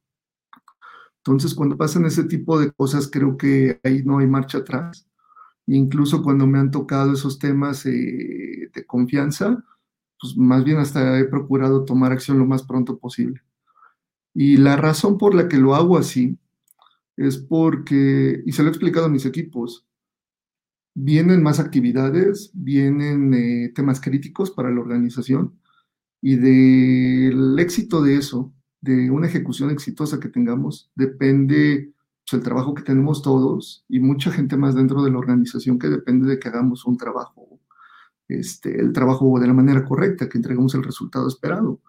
[1.16, 5.07] Entonces, cuando pasan ese tipo de cosas, creo que ahí no hay marcha atrás.
[5.66, 9.62] Incluso cuando me han tocado esos temas eh, de confianza,
[10.20, 13.42] pues más bien hasta he procurado tomar acción lo más pronto posible.
[14.33, 16.38] Y la razón por la que lo hago así
[17.26, 19.87] es porque, y se lo he explicado a mis equipos,
[20.94, 25.59] vienen más actividades, vienen eh, temas críticos para la organización
[26.20, 31.92] y del éxito de eso, de una ejecución exitosa que tengamos, depende
[32.24, 35.88] pues, el trabajo que tenemos todos y mucha gente más dentro de la organización que
[35.88, 37.50] depende de que hagamos un trabajo
[38.30, 41.80] este, el trabajo de la manera correcta, que entreguemos el resultado esperado.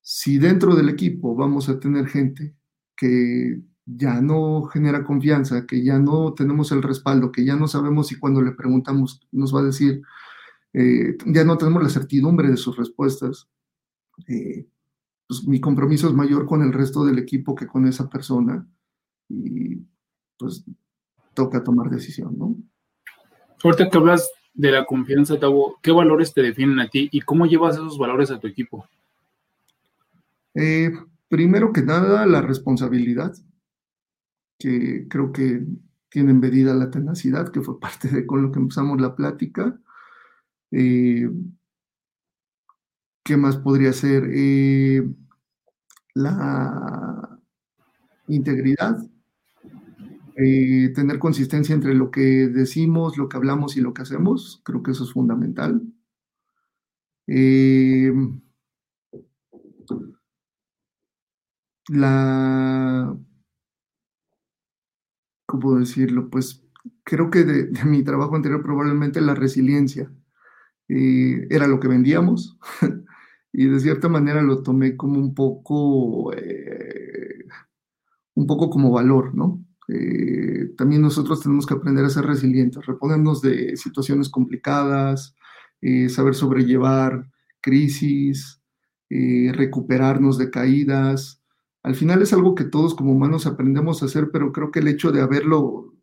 [0.00, 2.54] Si dentro del equipo vamos a tener gente
[2.96, 8.08] que ya no genera confianza, que ya no tenemos el respaldo, que ya no sabemos
[8.08, 10.02] si cuando le preguntamos nos va a decir,
[10.72, 13.48] eh, ya no tenemos la certidumbre de sus respuestas,
[14.26, 14.66] eh,
[15.28, 18.66] pues mi compromiso es mayor con el resto del equipo que con esa persona
[19.28, 19.80] y
[20.36, 20.64] pues
[21.34, 22.56] toca tomar decisión, ¿no?
[23.62, 27.46] Ahorita que hablas de la confianza, Tavo, ¿qué valores te definen a ti y cómo
[27.46, 28.86] llevas esos valores a tu equipo?
[30.54, 30.92] Eh,
[31.28, 33.34] primero que nada, la responsabilidad,
[34.58, 35.64] que creo que
[36.08, 39.78] tiene embedida la tenacidad, que fue parte de con lo que empezamos la plática.
[40.70, 41.28] Eh,
[43.22, 44.30] ¿Qué más podría ser?
[44.32, 45.02] Eh,
[46.14, 47.38] la
[48.28, 48.96] integridad,
[50.36, 54.82] eh, tener consistencia entre lo que decimos, lo que hablamos y lo que hacemos, creo
[54.82, 55.82] que eso es fundamental.
[61.88, 63.16] La,
[65.46, 66.28] ¿cómo decirlo?
[66.30, 66.64] Pues
[67.04, 70.10] creo que de, mi trabajo anterior probablemente la resiliencia
[70.88, 72.58] eh, era lo que vendíamos
[73.52, 76.32] y de cierta manera lo tomé como un poco,
[78.34, 79.66] un poco como valor, ¿no?
[79.88, 85.34] Eh, también nosotros tenemos que aprender a ser resilientes, reponernos de situaciones complicadas,
[85.80, 87.30] eh, saber sobrellevar
[87.60, 88.60] crisis,
[89.10, 91.35] eh, recuperarnos de caídas.
[91.86, 94.88] Al final es algo que todos como humanos aprendemos a hacer, pero creo que el
[94.88, 95.94] hecho de haberlo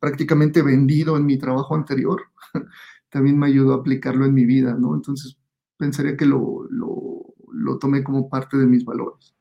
[0.00, 2.24] prácticamente vendido en mi trabajo anterior
[3.08, 4.96] también me ayudó a aplicarlo en mi vida, ¿no?
[4.96, 5.38] Entonces
[5.76, 9.36] pensaría que lo, lo, lo tomé como parte de mis valores.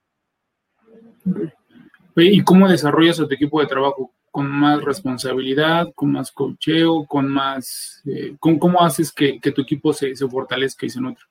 [2.16, 4.14] ¿Y cómo desarrollas a tu equipo de trabajo?
[4.30, 8.04] ¿Con más responsabilidad, con más cocheo, con más...
[8.06, 11.26] Eh, ¿cómo, haces que, tu equipo se, fortalezca y se nutra?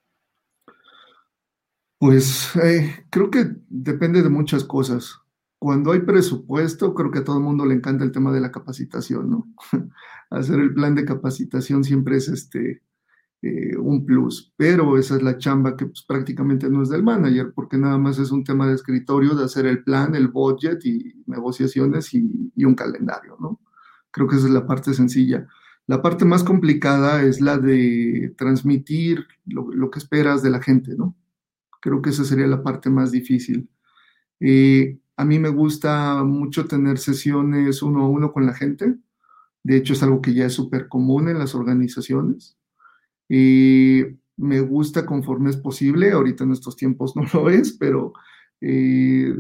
[2.01, 5.19] Pues eh, creo que depende de muchas cosas.
[5.59, 8.51] Cuando hay presupuesto, creo que a todo el mundo le encanta el tema de la
[8.51, 9.55] capacitación, ¿no?
[10.31, 12.83] Hacer el plan de capacitación siempre es este,
[13.43, 17.53] eh, un plus, pero esa es la chamba que pues, prácticamente no es del manager,
[17.55, 21.23] porque nada más es un tema de escritorio, de hacer el plan, el budget y
[21.27, 22.23] negociaciones y,
[22.65, 23.61] un calendario, ¿no?
[24.11, 25.47] Creo que esa es la parte sencilla.
[25.87, 31.15] La parte más complicada es la de transmitir lo, que esperas de la gente, ¿no?
[31.81, 33.69] Creo que esa sería la parte más difícil.
[34.41, 38.97] Eh, a mí me gusta mucho tener sesiones uno a uno con la gente.
[39.63, 42.57] De hecho, es algo que ya es súper común en las organizaciones.
[43.29, 44.03] Y
[44.37, 48.13] me gusta conforme es posible, ahorita en estos tiempos no lo es, pero
[48.61, 49.35] eh,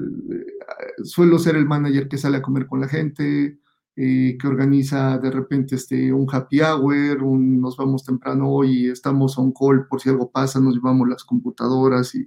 [1.05, 3.59] suelo ser el manager que sale a comer con la gente,
[4.03, 9.37] eh, que organiza de repente este, un happy hour, un, nos vamos temprano hoy, estamos
[9.37, 12.27] on call por si algo pasa, nos llevamos las computadoras y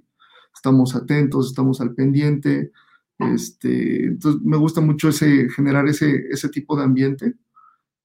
[0.54, 2.70] estamos atentos, estamos al pendiente.
[3.18, 7.34] Este, entonces me gusta mucho ese, generar ese, ese tipo de ambiente.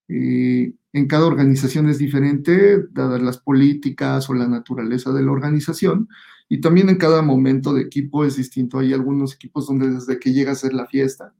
[0.07, 6.09] Eh, en cada organización es diferente, dadas las políticas o la naturaleza de la organización,
[6.49, 8.79] y también en cada momento de equipo es distinto.
[8.79, 11.35] Hay algunos equipos donde desde que llega a ser la fiesta,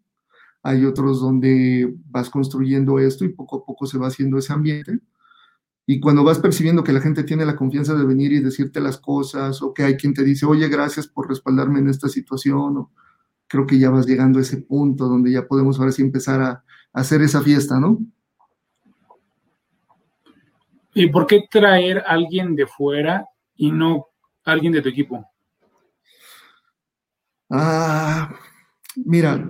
[0.63, 4.99] hay otros donde vas construyendo esto y poco a poco se va haciendo ese ambiente.
[5.85, 8.99] Y cuando vas percibiendo que la gente tiene la confianza de venir y decirte las
[8.99, 12.91] cosas, o que hay quien te dice, oye, gracias por respaldarme en esta situación, o
[13.47, 16.63] creo que ya vas llegando a ese punto donde ya podemos ahora sí empezar a
[16.93, 17.99] hacer esa fiesta, ¿no?
[20.93, 24.07] ¿Y por qué traer a alguien de fuera y no
[24.43, 25.25] alguien de tu equipo?
[27.49, 28.35] Ah,
[28.95, 29.49] mira,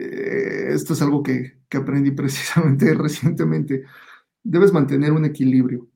[0.00, 3.84] eh, esto es algo que, que, aprendí precisamente recientemente.
[4.42, 5.88] Debes mantener un equilibrio.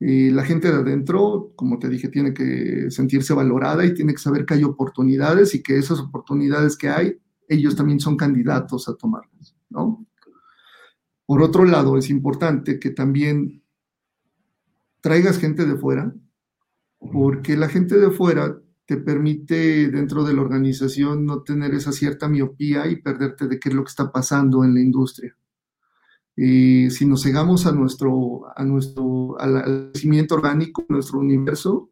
[0.00, 4.20] Y la gente de adentro, como te dije, tiene que sentirse valorada y tiene que
[4.20, 7.16] saber que hay oportunidades y que esas oportunidades que hay,
[7.48, 10.06] ellos también son candidatos a tomarlas, ¿no?
[11.26, 13.62] Por otro lado, es importante que también
[15.00, 16.14] traigas gente de fuera,
[17.12, 22.26] porque la gente de fuera te permite dentro de la organización no tener esa cierta
[22.26, 25.36] miopía y perderte de qué es lo que está pasando en la industria.
[26.34, 31.90] Y si nos cegamos a nuestro, a nuestro al crecimiento orgánico, nuestro universo,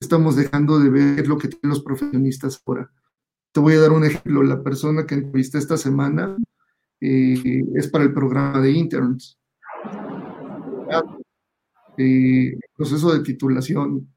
[0.00, 2.90] estamos dejando de ver lo que tienen los profesionistas ahora.
[3.52, 4.42] Te voy a dar un ejemplo.
[4.42, 6.36] La persona que entrevisté esta semana
[7.00, 9.38] eh, es para el programa de interns.
[11.96, 14.12] Eh, proceso de titulación,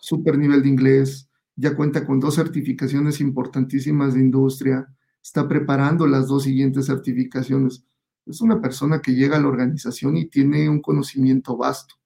[0.00, 1.29] super nivel de inglés,
[1.60, 4.88] ya cuenta con dos certificaciones importantísimas de industria,
[5.22, 7.84] está preparando las dos siguientes certificaciones.
[8.24, 11.96] Es una persona que llega a la organización y tiene un conocimiento vasto.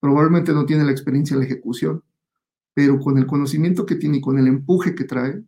[0.00, 2.02] Probablemente no tiene la experiencia en la ejecución,
[2.74, 5.44] pero con el conocimiento que tiene y con el empuje que trae,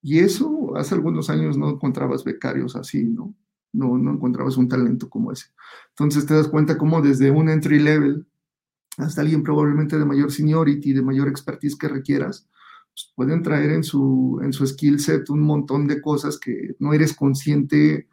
[0.00, 3.34] y eso hace algunos años no encontrabas becarios así, ¿no?
[3.72, 5.46] No, no encontrabas un talento como ese.
[5.90, 8.26] Entonces te das cuenta cómo desde un entry level
[8.96, 12.48] hasta alguien probablemente de mayor seniority, de mayor expertise que requieras,
[12.92, 16.92] pues pueden traer en su, en su skill set un montón de cosas que no
[16.92, 18.08] eres consciente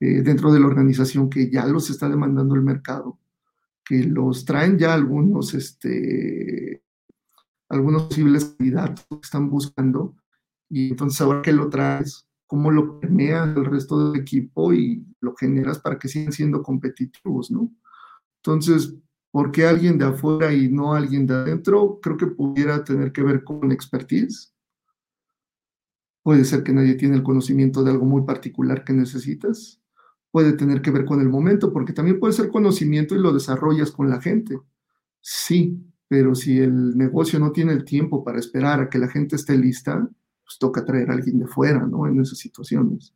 [0.00, 3.18] eh, dentro de la organización que ya los está demandando el mercado,
[3.84, 6.82] que los traen ya algunos, este,
[7.68, 10.16] algunos posibles candidatos que están buscando,
[10.68, 15.34] y entonces ahora que lo traes, cómo lo permeas al resto del equipo y lo
[15.36, 17.72] generas para que sigan siendo competitivos, ¿no?
[18.36, 18.94] Entonces,
[19.36, 22.00] ¿por qué alguien de afuera y no alguien de adentro?
[22.00, 24.54] Creo que pudiera tener que ver con expertise.
[26.22, 29.78] Puede ser que nadie tiene el conocimiento de algo muy particular que necesitas
[30.30, 33.90] puede tener que ver con el momento, porque también puede ser conocimiento y lo desarrollas
[33.90, 34.58] con la gente.
[35.20, 39.36] Sí, pero si el negocio no tiene el tiempo para esperar a que la gente
[39.36, 40.08] esté lista,
[40.44, 42.06] pues toca traer a alguien de fuera, ¿no?
[42.06, 43.14] En esas situaciones.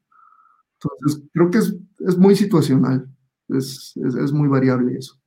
[0.82, 3.06] Entonces, creo que es, es muy situacional,
[3.48, 5.19] es, es, es, muy variable eso.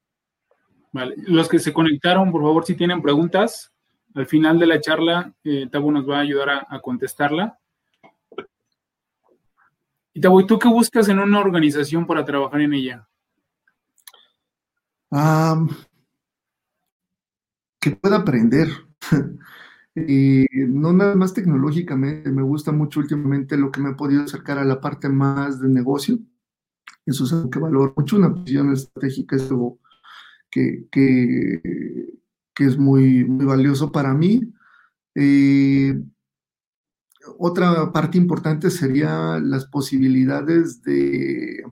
[0.94, 3.74] Vale, los que se conectaron, por favor, si tienen preguntas,
[4.14, 7.58] al final de la charla, eh, Tabo nos va a ayudar a, contestarla.
[10.14, 13.08] Y ¿tú qué buscas en una organización para trabajar en ella?
[17.80, 18.68] que pueda aprender.
[19.96, 24.60] y no nada más tecnológicamente, me gusta mucho últimamente lo que me ha podido acercar
[24.60, 26.20] a la parte más de negocio.
[27.06, 29.52] Eso es algo que valoro mucho, una visión estratégica es
[30.54, 30.88] que,
[32.56, 34.54] que, es muy, muy valioso para mí.
[35.16, 36.00] Eh,
[37.40, 41.64] otra parte importante sería las posibilidades de...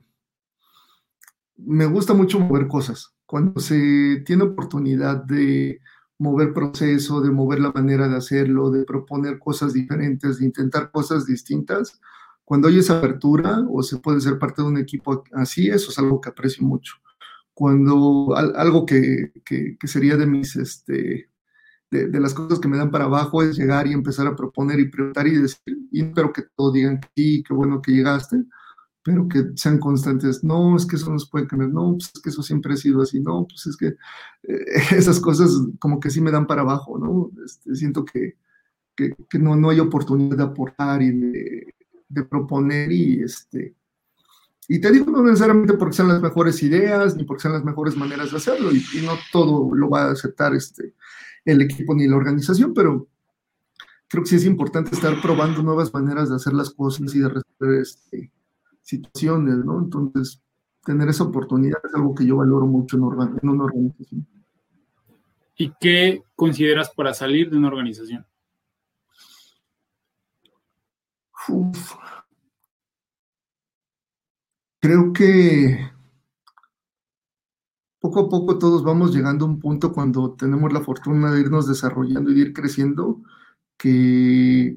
[1.56, 3.14] Me gusta mucho mover cosas.
[3.24, 5.80] Cuando se tiene oportunidad de
[6.18, 11.26] mover proceso, de mover la manera de hacerlo, de proponer cosas diferentes, de intentar cosas
[11.26, 12.00] distintas,
[12.44, 15.98] cuando hay esa apertura o se puede ser parte de un equipo así, eso es
[15.98, 16.94] algo que aprecio mucho.
[17.54, 21.30] Cuando algo que, que, sería de mis, este,
[21.90, 24.88] de, las cosas que me dan para abajo es llegar y empezar a proponer y
[24.88, 28.44] preguntar y decir, y espero que todos digan que sí, qué bueno que llegaste,
[29.02, 30.42] pero que sean constantes.
[30.42, 32.76] No, es que eso no se puede cambiar, no, pues es que eso siempre ha
[32.76, 33.88] sido así, no, pues es que
[34.44, 37.30] eh, esas cosas como que sí me dan para abajo, ¿no?
[37.44, 38.36] Este, siento que,
[38.96, 41.74] que, que, no, no hay oportunidad de aportar y de,
[42.08, 43.76] de proponer y este...
[44.68, 47.96] Y te digo, no necesariamente porque sean las mejores ideas ni porque sean las mejores
[47.96, 50.94] maneras de hacerlo, y, y no todo lo va a aceptar este,
[51.44, 53.08] el equipo ni la organización, pero
[54.08, 57.28] creo que sí es importante estar probando nuevas maneras de hacer las cosas y de
[57.28, 58.30] resolver este,
[58.82, 59.78] situaciones, ¿no?
[59.78, 60.42] Entonces,
[60.84, 64.26] tener esa oportunidad es algo que yo valoro mucho en, una organización.
[65.56, 68.26] ¿Y qué consideras para salir de una organización?
[74.82, 75.78] Creo que
[78.00, 81.68] poco a poco todos vamos llegando a un punto cuando tenemos la fortuna de irnos
[81.68, 83.22] desarrollando y de ir creciendo,
[83.78, 84.76] que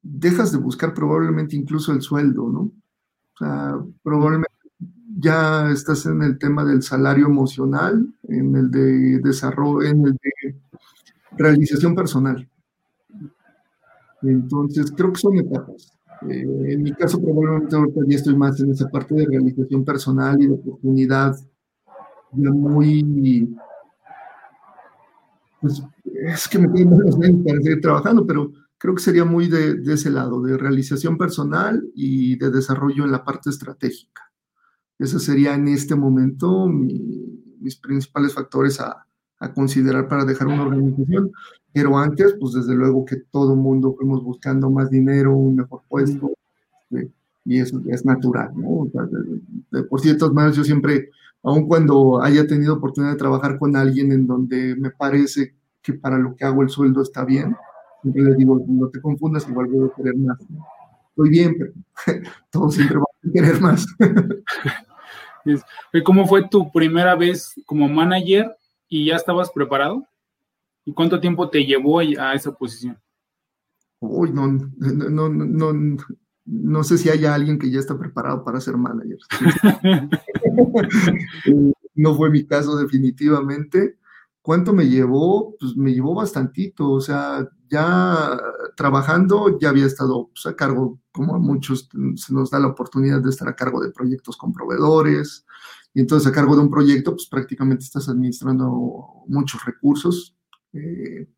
[0.00, 2.60] dejas de buscar probablemente incluso el sueldo, ¿no?
[2.60, 4.54] O sea, probablemente
[5.18, 10.56] ya estás en el tema del salario emocional, en el de desarrollo, en el de
[11.36, 12.48] realización personal.
[14.22, 15.92] Entonces, creo que son etapas.
[16.28, 20.40] Eh, en mi caso, probablemente ahorita ya estoy más en esa parte de realización personal
[20.40, 21.36] y de oportunidad,
[22.32, 23.56] ya muy.
[25.60, 29.74] Pues es que me tienen menos para seguir trabajando, pero creo que sería muy de,
[29.74, 34.30] de, ese lado, de realización personal y de desarrollo en la parte estratégica.
[34.98, 39.06] Ese sería en este momento mi, mis principales factores a,
[39.38, 41.30] a, considerar para dejar una organización.
[41.72, 45.82] Pero antes, pues desde luego que todo el mundo fuimos buscando más dinero, un mejor
[45.88, 46.32] puesto,
[46.90, 47.10] este,
[47.44, 48.70] y eso es natural, ¿no?
[48.70, 49.40] O sea, de,
[49.70, 51.10] de, por ciertas maneras, yo siempre,
[51.42, 56.18] aun cuando haya tenido oportunidad de trabajar con alguien en donde me parece que para
[56.18, 57.56] lo que hago el sueldo está bien,
[58.02, 60.38] siempre le digo, no te confundas, igual voy a querer más.
[61.10, 61.72] Estoy bien, pero
[62.50, 63.86] todos siempre van a querer más.
[66.04, 68.54] ¿Cómo fue tu primera vez como manager
[68.88, 70.06] y ya estabas preparado?
[70.90, 72.98] ¿Y cuánto tiempo te llevó a esa posición?
[74.00, 75.96] Uy, no, no, no, no,
[76.46, 79.18] no sé si haya alguien que ya está preparado para ser manager.
[81.94, 83.98] no fue mi caso definitivamente.
[84.42, 85.54] ¿Cuánto me llevó?
[85.60, 88.36] Pues me llevó bastantito, o sea, ya
[88.76, 93.20] trabajando ya había estado pues, a cargo, como a muchos se nos da la oportunidad
[93.20, 95.46] de estar a cargo de proyectos con proveedores,
[95.94, 100.34] y entonces a cargo de un proyecto, pues prácticamente estás administrando muchos recursos.
[100.72, 101.28] Eh,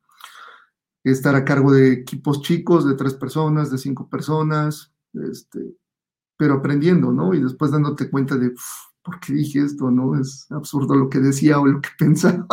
[1.05, 5.74] estar a cargo de equipos chicos, de tres personas, de cinco personas, este,
[6.37, 7.35] pero aprendiendo, ¿no?
[7.35, 8.53] Y después dándote cuenta de,
[9.03, 9.91] ¿por qué dije esto?
[9.91, 10.18] ¿No?
[10.18, 12.47] Es absurdo lo que decía o lo que pensaba.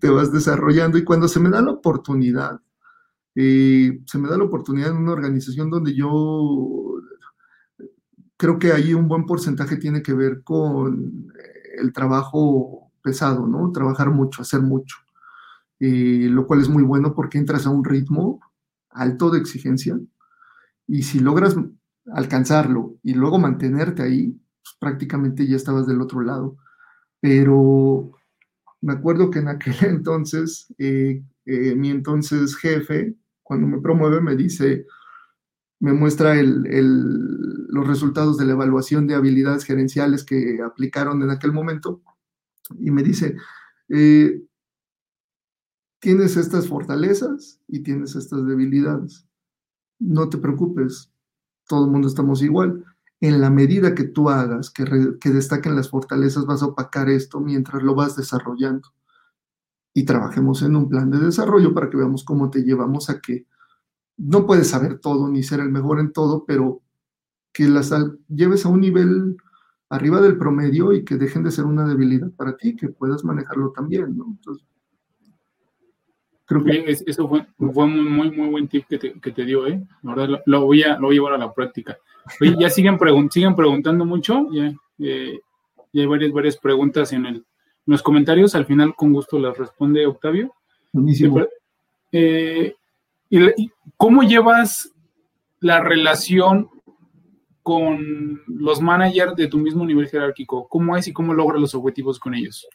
[0.00, 2.60] Te vas desarrollando y cuando se me da la oportunidad,
[3.34, 6.96] eh, se me da la oportunidad en una organización donde yo
[8.36, 11.32] creo que ahí un buen porcentaje tiene que ver con
[11.78, 13.70] el trabajo pesado, ¿no?
[13.72, 14.96] Trabajar mucho, hacer mucho.
[15.80, 18.40] Eh, lo cual es muy bueno porque entras a un ritmo
[18.90, 19.98] alto de exigencia
[20.88, 21.56] y si logras
[22.12, 26.56] alcanzarlo y luego mantenerte ahí, pues, prácticamente ya estabas del otro lado.
[27.20, 28.12] Pero
[28.80, 34.36] me acuerdo que en aquel entonces, eh, eh, mi entonces jefe, cuando me promueve, me
[34.36, 34.86] dice,
[35.80, 41.30] me muestra el, el, los resultados de la evaluación de habilidades gerenciales que aplicaron en
[41.30, 42.02] aquel momento
[42.78, 43.36] y me dice,
[43.88, 44.42] eh,
[46.00, 49.26] tienes estas fortalezas y tienes estas debilidades.
[49.98, 51.10] No te preocupes,
[51.66, 52.84] todo el mundo estamos igual
[53.20, 54.84] en la medida que tú hagas, que,
[55.30, 58.88] destaquen las fortalezas, vas a opacar esto mientras lo vas desarrollando.
[59.92, 63.46] Y trabajemos en un plan de desarrollo para que veamos cómo te llevamos a que
[64.16, 66.82] no puedes saber todo ni ser el mejor en todo, pero
[67.52, 67.92] que las
[68.28, 69.36] lleves a un nivel
[69.88, 73.72] arriba del promedio y que dejen de ser una debilidad para ti, que puedas manejarlo
[73.72, 74.38] también, ¿no?
[76.48, 76.96] Creo que...
[77.06, 79.80] Eso fue, muy, muy buen tip que te, que te dio, ¿eh?
[80.02, 81.98] La verdad, lo, lo, voy a, lo voy a llevar a la práctica.
[82.40, 85.38] Oye, ya siguen, pregun siguen preguntando mucho, ya, eh,
[85.92, 87.44] ya, hay varias, varias preguntas en, el, en,
[87.84, 90.54] los comentarios, al final con gusto las responde Octavio.
[90.90, 91.46] Buenísimo.
[92.10, 92.74] Eh,
[93.98, 94.90] ¿Cómo llevas
[95.60, 96.70] la relación
[97.62, 100.66] con los managers de tu mismo nivel jerárquico?
[100.66, 102.66] ¿Cómo es y cómo logras los objetivos con ellos?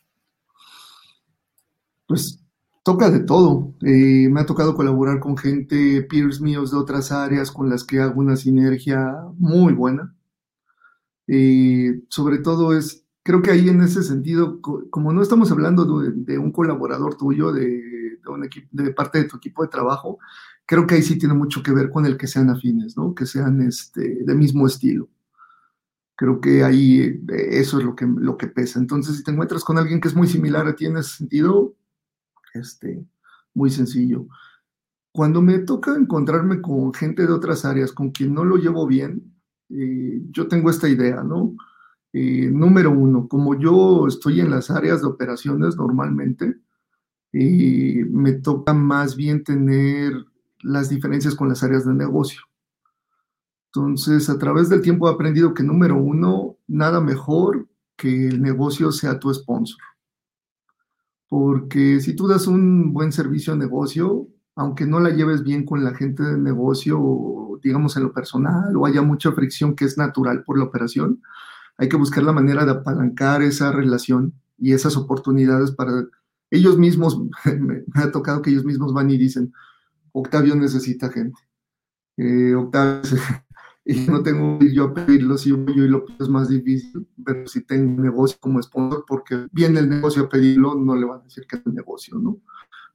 [2.06, 2.43] Pues
[2.84, 3.74] toca de todo.
[3.82, 8.00] Eh, me ha tocado colaborar con gente, peers míos de otras áreas con las que
[8.00, 10.14] hago una sinergia muy buena.
[11.28, 16.38] Eh, sobre todo es, creo que ahí en ese sentido, como no estamos hablando de,
[16.38, 20.20] un colaborador tuyo, de, de, de parte de tu equipo de trabajo,
[20.66, 23.16] creo que ahí sí tiene mucho que ver con el que sean afines, ¿no?
[23.16, 25.10] Que sean este, de mismo estilo.
[26.16, 28.80] Creo que ahí eh, eso es lo que, lo que pesa.
[28.80, 31.76] Entonces, si te encuentras con alguien que es muy similar a ti en ese sentido,
[32.54, 33.06] este,
[33.54, 34.28] muy sencillo.
[35.12, 39.36] Cuando me toca encontrarme con gente de otras áreas con quien no lo llevo bien,
[39.70, 41.56] eh, yo tengo esta idea, ¿no?
[42.14, 46.58] Eh, número uno, como yo estoy en las áreas de operaciones normalmente,
[47.32, 50.14] eh, me toca más bien tener
[50.62, 52.42] las diferencias con las áreas de negocio.
[53.68, 58.92] Entonces, a través del tiempo he aprendido que número uno, nada mejor que el negocio
[58.92, 59.80] sea tu sponsor
[61.34, 65.84] porque si tú das un buen servicio a negocio, aunque no la lleves bien con
[65.84, 70.44] la gente del negocio, digamos en lo personal, o haya mucha fricción que es natural
[70.44, 71.24] por la operación,
[71.80, 76.06] hay que buscar la manera de apalancar esa relación y esas oportunidades para
[76.52, 77.20] ellos mismos,
[77.60, 79.56] me, ha tocado que ellos mismos van y dicen,
[80.12, 81.42] Octavio necesita gente.
[82.18, 83.02] Eh, Octavio,
[83.86, 87.46] y no tengo que yo a pedirlo, si yo y lo es más difícil, pero
[87.48, 91.20] si tengo un negocio como sponsor, porque viene el negocio a pedirlo, no le van
[91.20, 92.38] a decir que es el negocio, ¿no?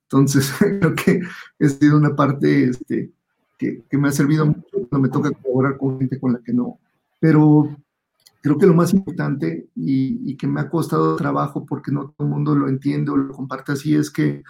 [0.05, 1.21] Entonces, creo que
[1.61, 3.13] ha sido una parte este,
[3.59, 6.79] que, me ha servido mucho cuando me toca colaborar con gente con la que no.
[7.21, 7.77] Pero
[8.41, 12.27] creo que lo más importante y, y, que me ha costado trabajo porque no todo
[12.27, 14.43] el mundo lo entiende o lo comparte así es que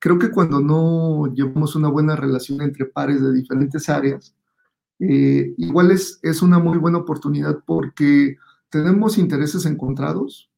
[0.00, 4.34] creo que cuando no llevamos una buena relación entre pares de diferentes áreas,
[5.00, 8.36] eh, igual es, es una muy buena oportunidad porque
[8.70, 10.50] tenemos intereses encontrados,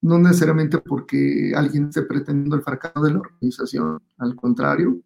[0.00, 5.00] no necesariamente porque alguien esté pretendiendo el fracaso de la organización, al contrario.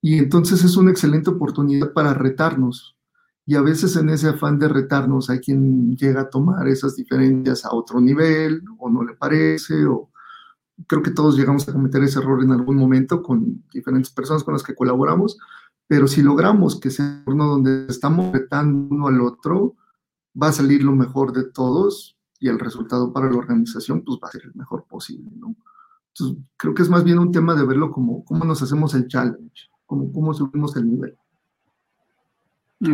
[0.00, 2.96] Y entonces es una excelente oportunidad para retarnos.
[3.44, 7.64] Y a veces en ese afán de retarnos hay quien llega a tomar esas diferencias
[7.64, 10.10] a otro nivel o no le parece o
[10.86, 14.54] creo que todos llegamos a cometer ese error en algún momento con diferentes personas con
[14.54, 15.38] las que colaboramos,
[15.90, 19.74] pero si logramos que sea uno donde estamos retando uno al otro,
[20.40, 24.28] va a salir lo mejor de todos y el resultado para la organización pues va
[24.28, 25.56] a ser el mejor posible, ¿no?
[26.14, 29.08] Entonces, creo que es más bien un tema de verlo como cómo nos hacemos el
[29.08, 31.18] challenge, como cómo subimos el nivel.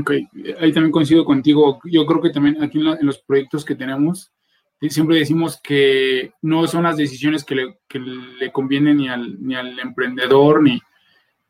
[0.00, 0.12] Ok,
[0.58, 1.80] ahí también coincido contigo.
[1.84, 4.32] Yo creo que también aquí en, los proyectos que tenemos,
[4.80, 9.36] eh, siempre decimos que no son las decisiones que le, que le convienen ni al,
[9.46, 10.80] ni al emprendedor ni,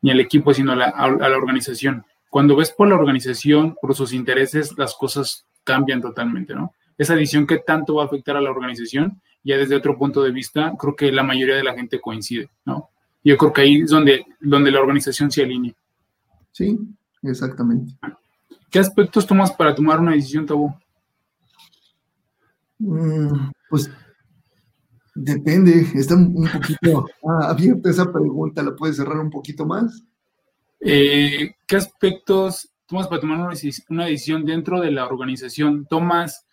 [0.07, 2.05] ni al equipo, sino a la, a la organización.
[2.29, 6.71] Cuando ves por la organización, por sus intereses, las cosas cambian totalmente, ¿no?
[6.97, 10.31] esa decisión que tanto va a afectar a la organización, ya desde otro punto de
[10.31, 12.89] vista, creo que la mayoría de la gente coincide, ¿no?
[13.23, 15.73] Yo creo que ahí es donde, donde la organización se alinea.
[16.51, 16.77] Sí,
[17.21, 17.93] exactamente.
[18.71, 20.73] ¿Qué aspectos tomas para tomar una decisión, Tabú?
[22.79, 23.91] Mm, pues
[25.17, 27.07] depende, está un poquito
[27.41, 30.03] abierta esa pregunta, ¿la puedes cerrar un poquito más?
[30.79, 33.39] Eh, ¿Qué aspectos tomas para tomar
[33.89, 35.85] una decisión dentro de la organización?
[35.89, 36.47] ¿Tomas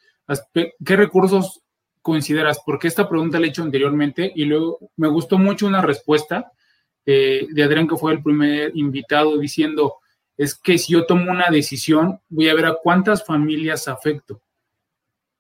[0.52, 1.62] ¿Qué recursos
[2.00, 2.60] consideras?
[2.64, 6.50] Porque esta pregunta la he hecho anteriormente y luego me gustó mucho una respuesta
[7.06, 9.96] eh, de Adrián, que fue el primer invitado, diciendo,
[10.36, 14.40] es que si yo tomo una decisión, voy a ver a cuántas familias afecto,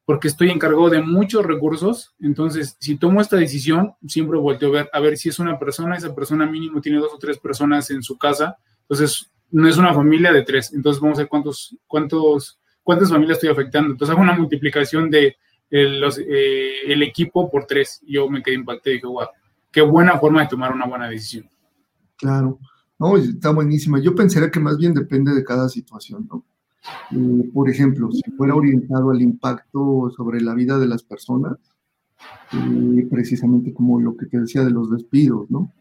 [0.04, 4.90] porque estoy encargado de muchos recursos, entonces si tomo esta decisión, siempre vuelto a ver,
[4.92, 8.02] a ver si es una persona, esa persona mínimo tiene dos o tres personas en
[8.02, 12.58] su casa, entonces no es una familia de tres, entonces vamos a ver cuántos, cuántos
[12.84, 13.90] cuántas familias estoy afectando.
[13.90, 15.36] Entonces hago una multiplicación de
[15.70, 18.00] los, eh, el equipo por tres.
[18.06, 19.26] Yo me quedé impactado y dije, wow,
[19.72, 21.48] qué buena forma de tomar una buena decisión.
[22.16, 22.60] Claro,
[22.96, 23.98] no, está buenísima.
[23.98, 26.44] Yo pensaría que más bien depende de cada situación, ¿no?
[27.12, 31.56] Eh, por ejemplo, si fuera orientado al impacto sobre la vida de las personas,
[32.52, 35.72] eh, precisamente como lo que te decía de los despidos, ¿no?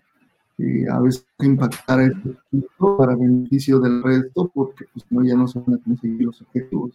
[0.92, 2.38] a veces impactar a este
[2.78, 6.92] para beneficio del resto, porque pues, no, ya no se van a conseguir los objetivos.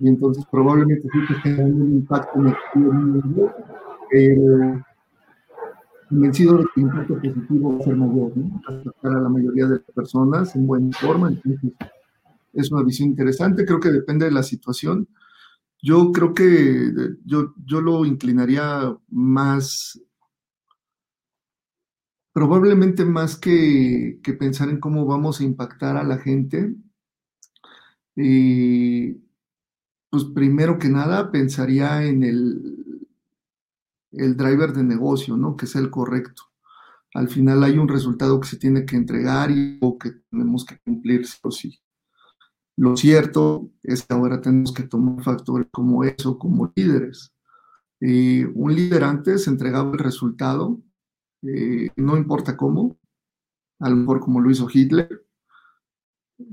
[0.00, 3.52] Y entonces probablemente sí que generando un impacto negativo,
[4.10, 4.82] pero
[6.08, 8.60] convencido de que el impacto positivo va a ser mayor, ¿no?
[8.66, 11.72] Afectar a la mayoría de las personas en buena forma, entonces
[12.52, 15.08] es una visión interesante, creo que depende de la situación.
[15.82, 16.92] Yo creo que
[17.24, 20.00] yo, yo lo inclinaría más
[22.32, 26.74] probablemente más que, pensar en cómo vamos a impactar a la gente,
[28.16, 29.16] eh,
[30.10, 33.06] pues primero que nada pensaría en el,
[34.12, 35.56] el driver de negocio, ¿no?
[35.56, 36.42] Que sea el correcto.
[37.14, 40.78] Al final hay un resultado que se tiene que entregar y o que tenemos que
[40.78, 41.80] cumplir sí o sí.
[42.76, 47.32] Lo cierto es que ahora tenemos que tomar factores como eso, como líderes.
[48.00, 50.82] Eh, un líder antes entregaba el resultado
[51.42, 52.96] eh, no importa cómo,
[53.80, 55.26] a lo mejor como lo hizo Hitler,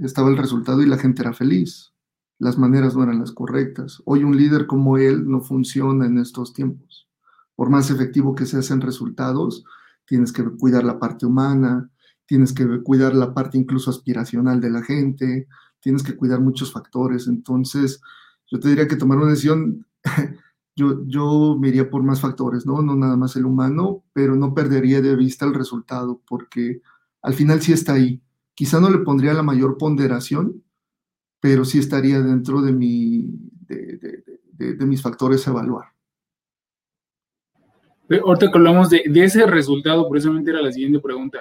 [0.02, 1.94] estaba el resultado y la gente era feliz.
[2.40, 4.02] Las maneras no eran las correctas.
[4.06, 7.08] Hoy un líder como él no funciona en estos tiempos.
[7.56, 9.66] Por más efectivo que se hacen resultados,
[10.06, 11.90] tienes que cuidar la parte humana,
[12.26, 15.48] tienes que cuidar la parte incluso aspiracional de la gente,
[15.80, 17.28] tienes que cuidar muchos factores.
[17.28, 18.02] Entonces,
[18.48, 19.86] yo te diría que tomar una decisión
[20.76, 22.82] yo, yo me iría por más factores, ¿no?
[22.82, 26.82] No nada más el humano, pero no perdería de vista el resultado, porque
[27.22, 28.22] al final sí está ahí.
[28.56, 30.64] Quizá no le pondría la mayor ponderación,
[31.40, 33.30] pero sí estaría dentro de, mi,
[33.68, 35.88] de, mis factores a evaluar.
[38.10, 41.40] Ahorita que hablamos de, ese resultado, precisamente era la siguiente pregunta.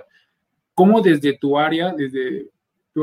[0.74, 2.50] ¿Cómo desde tu área, desde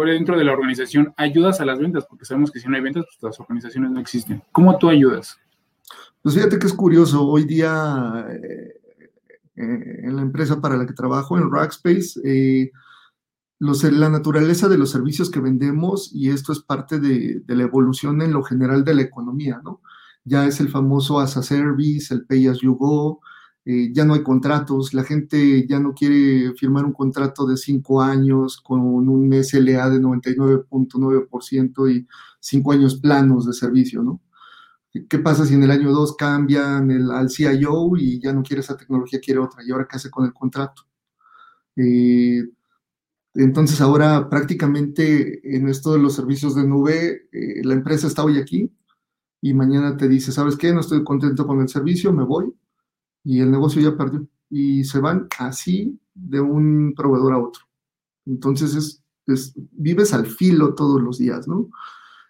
[0.04, 2.06] dentro de la organización, ayudas a las ventas?
[2.10, 4.44] Porque sabemos que si no hay ventas, pues las organizaciones no existen.
[4.52, 5.38] ¿Cómo tú ayudas?
[6.22, 8.82] Pues fíjate que es curioso, hoy día eh,
[9.58, 12.72] eh, en la empresa para la que trabajo, en Rackspace, eh,
[13.60, 18.34] la naturaleza de los servicios que vendemos, y esto es parte de, la evolución en
[18.34, 19.82] lo general de la economía, ¿no?
[20.24, 23.22] Ya es el famoso as a service, el pay as you go,
[23.66, 28.00] eh, ya no hay contratos, la gente ya no quiere firmar un contrato de cinco
[28.02, 32.08] años con un SLA de 99.9% y
[32.40, 34.22] cinco años planos de servicio, ¿no?
[35.10, 38.62] ¿Qué pasa si en el año 2 cambian el, al CIO y ya no quiere
[38.62, 39.64] esa tecnología, quiere otra?
[39.64, 40.84] ¿Y ahora qué hace con el contrato?
[41.76, 42.44] Eh,
[43.34, 48.38] entonces ahora prácticamente en esto de los servicios de nube, eh, la empresa está hoy
[48.38, 48.72] aquí
[49.42, 50.74] y mañana te dice, ¿sabes qué?
[50.74, 52.54] No estoy contento con el servicio, me voy
[53.26, 54.26] y el negocio ya perdió.
[54.50, 57.64] Y se van así de un proveedor a otro.
[58.26, 61.70] Entonces es, vives al filo todos los días, ¿no?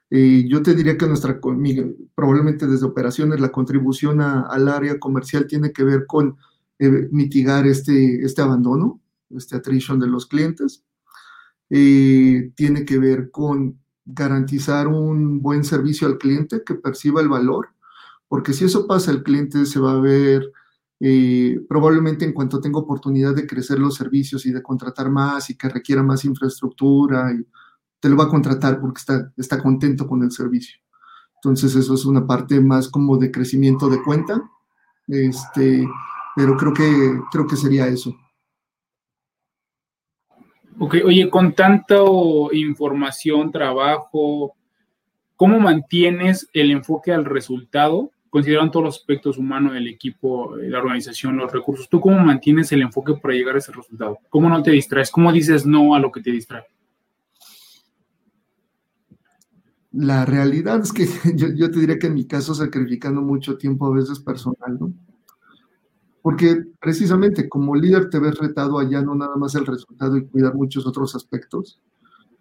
[0.09, 1.39] Eh, yo te diría que nuestra,
[2.15, 6.37] probablemente desde operaciones, la contribución al área comercial tiene que ver con
[6.79, 10.83] eh, mitigar este, este abandono, este attrition de los clientes.
[11.69, 17.69] Eh, tiene que ver con garantizar un buen servicio al cliente que perciba el valor,
[18.27, 20.51] porque si eso pasa, el cliente se va a ver
[21.67, 25.69] probablemente en cuanto tenga oportunidad de crecer los servicios y de contratar más y que
[25.69, 27.45] requiera más infraestructura y
[27.99, 30.79] te lo va a contratar porque está, está contento con el servicio.
[31.35, 34.41] Entonces eso es una parte más como de crecimiento de cuenta,
[35.07, 35.87] este,
[36.35, 38.15] pero creo que, creo que sería eso.
[40.77, 41.95] Ok, oye, con tanta
[42.51, 44.55] información, trabajo,
[45.35, 48.11] ¿cómo mantienes el enfoque al resultado?
[48.35, 52.81] Considerando todos los aspectos humanos del equipo, la organización, los recursos, ¿tú cómo mantienes el
[52.81, 54.19] enfoque para llegar a ese resultado?
[54.29, 55.09] ¿Cómo no te distraes?
[55.09, 56.65] ¿Cómo dices no a lo que te distrae?
[59.93, 61.05] La realidad es que
[61.37, 64.91] yo, te diría que en mi caso sacrificando mucho tiempo a veces personal, ¿no?
[66.21, 70.55] Porque precisamente como líder te ves retado allá no nada más el resultado y cuidar
[70.55, 71.79] muchos otros aspectos.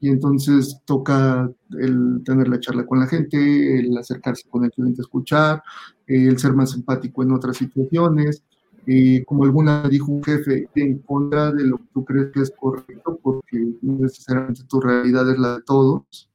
[0.05, 5.01] Y entonces toca el tener la charla con la gente, el acercarse con el cliente
[5.01, 5.63] a escuchar,
[6.07, 8.45] el ser más empático en otras situaciones.
[8.87, 12.53] Eh, como alguna dijo un jefe, en contra de lo que tú crees que es
[12.55, 16.29] correcto, porque no necesariamente tu realidad es la de todos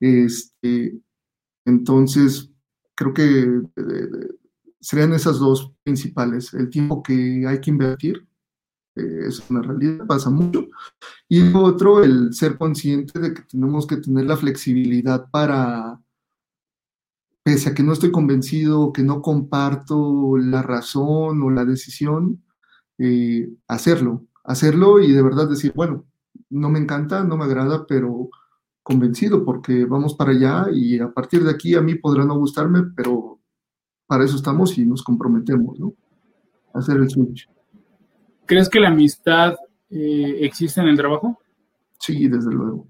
[0.00, 0.98] este,
[1.66, 2.50] entonces,
[2.94, 4.08] creo que eh,
[4.80, 6.54] serían esas dos principales.
[6.54, 8.26] El tiempo que hay que invertir,
[8.96, 10.66] eh, es una realidad, pasa mucho.
[11.28, 16.00] Y otro, el ser consciente de que tenemos que tener la flexibilidad para,
[17.42, 22.42] pese a que no estoy convencido, que no comparto la razón o la decisión,
[22.98, 26.06] eh, hacerlo, hacerlo y de verdad decir, bueno,
[26.50, 28.30] no me encanta, no me agrada, pero
[28.82, 32.82] convencido porque vamos para allá y a partir de aquí a mí podrá no gustarme,
[32.96, 33.40] pero
[34.06, 35.94] para eso estamos y nos comprometemos, ¿no?
[36.74, 37.48] hacer el switch.
[38.50, 39.54] ¿Crees que la amistad
[39.90, 41.38] eh, existe en el trabajo?
[42.00, 42.88] Sí, desde luego.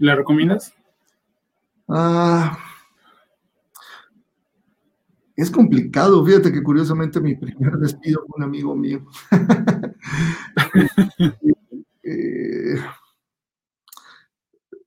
[0.00, 0.74] ¿La recomiendas?
[1.88, 2.58] Ah,
[5.34, 6.22] es complicado.
[6.26, 9.06] Fíjate que curiosamente mi primer despido fue un amigo mío.
[12.02, 12.74] eh,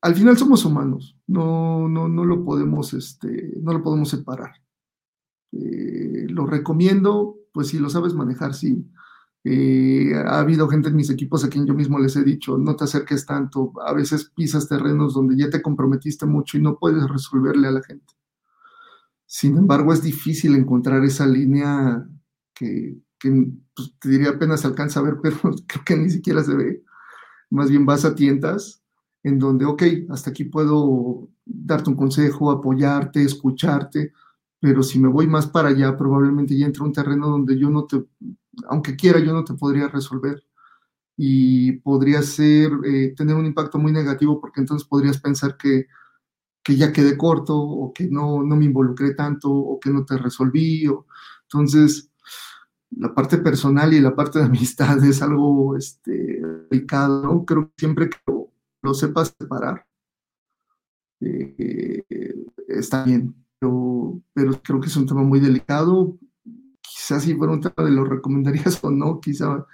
[0.01, 4.51] al final somos humanos, no, no, no lo podemos, este, no lo podemos separar.
[5.51, 8.85] Eh, lo recomiendo, pues si lo sabes manejar, sí.
[9.49, 12.75] Eh, ha habido gente en mis equipos a quien yo mismo les he dicho, no
[12.75, 17.07] te acerques tanto, a veces pisas terrenos donde ya te comprometiste mucho y no puedes
[17.07, 18.13] resolverle a la gente.
[19.25, 22.05] Sin embargo, es difícil encontrar esa línea
[22.53, 26.83] que, pues, te diría apenas alcanza a ver, pero creo que ni siquiera se ve.
[27.49, 28.83] Más bien vas a tientas
[29.23, 34.11] en donde, ok, hasta aquí puedo darte un consejo, apoyarte, escucharte,
[34.59, 37.85] pero si me voy más para allá, probablemente ya entra un terreno donde yo no
[37.85, 38.03] te,
[38.69, 40.43] aunque quiera, yo no te podría resolver.
[41.17, 45.87] Y podría ser, eh, tener un impacto muy negativo porque entonces podrías pensar que,
[46.63, 50.17] que ya quedé corto o que no, no me involucré tanto o que no te
[50.17, 50.87] resolví.
[50.87, 51.07] O,
[51.43, 52.11] entonces,
[52.91, 57.45] la parte personal y la parte de amistad es algo este, delicado, ¿no?
[57.45, 58.17] Creo que siempre que
[58.81, 59.87] lo sepas separar,
[61.19, 62.03] eh,
[62.67, 66.17] está bien, pero, pero, creo que es un tema muy delicado.
[66.97, 69.67] Quizás si fuera un tema de lo recomendarías o no, quizá,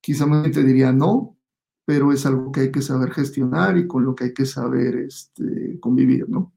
[0.00, 1.38] quizá te diría no,
[1.86, 4.96] pero es algo que hay que saber gestionar y con lo que hay que saber
[4.96, 6.52] este, convivir, ¿no?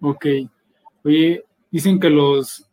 [0.00, 0.26] Ok.
[1.02, 2.70] Oye, dicen que los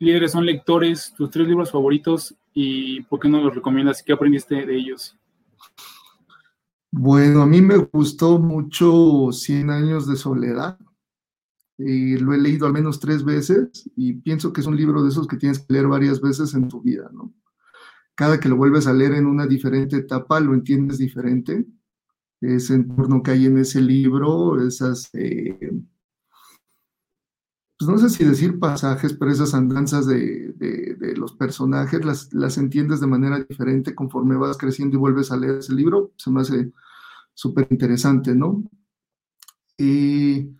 [0.00, 4.02] líderes son lectores, tus tres libros favoritos y ¿por qué no los recomiendas?
[4.02, 5.16] ¿Qué aprendiste de ellos?
[6.90, 10.78] Bueno, a mí me gustó mucho Cien años de soledad.
[11.84, 15.08] Y lo he leído al menos tres veces y pienso que es un libro de
[15.08, 17.34] esos que tienes que leer varias veces en tu vida, ¿no?
[18.14, 21.66] Cada que lo vuelves a leer en una diferente etapa, lo entiendes diferente.
[22.40, 25.72] Ese entorno que hay en ese libro, esas, eh,
[27.78, 30.54] pues no sé si decir pasajes, pero esas andanzas de,
[31.16, 35.56] los personajes las, las, entiendes de manera diferente conforme vas creciendo y vuelves a leer
[35.58, 36.72] ese libro, se me hace
[37.34, 38.62] súper interesante, ¿no?
[39.78, 40.50] Y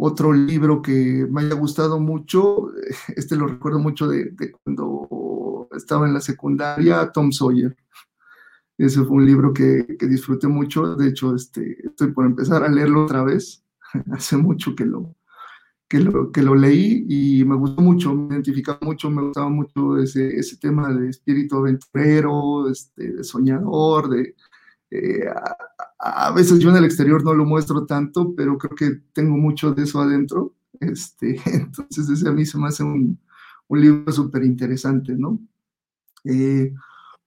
[0.00, 2.70] otro libro que me haya gustado mucho,
[3.16, 4.32] este lo recuerdo mucho de,
[4.62, 7.76] cuando estaba en la secundaria, Tom Sawyer.
[8.78, 13.04] Ese fue un libro que, disfruté mucho, de hecho este, estoy por empezar a leerlo
[13.04, 13.64] otra vez,
[14.12, 15.16] hace mucho que lo,
[15.88, 19.98] que lo, que lo leí y me gustó mucho, me identificaba mucho, me gustaba mucho
[19.98, 24.36] ese, ese tema de espíritu aventurero, este, de soñador, de,
[24.90, 25.28] eh,
[25.98, 29.72] a, veces yo en el exterior no lo muestro tanto, pero creo que tengo mucho
[29.72, 30.54] de eso adentro.
[30.80, 33.18] Este, entonces ese a mí se me hace un,
[33.68, 35.40] un libro súper interesante, ¿no?
[36.24, 36.72] Eh,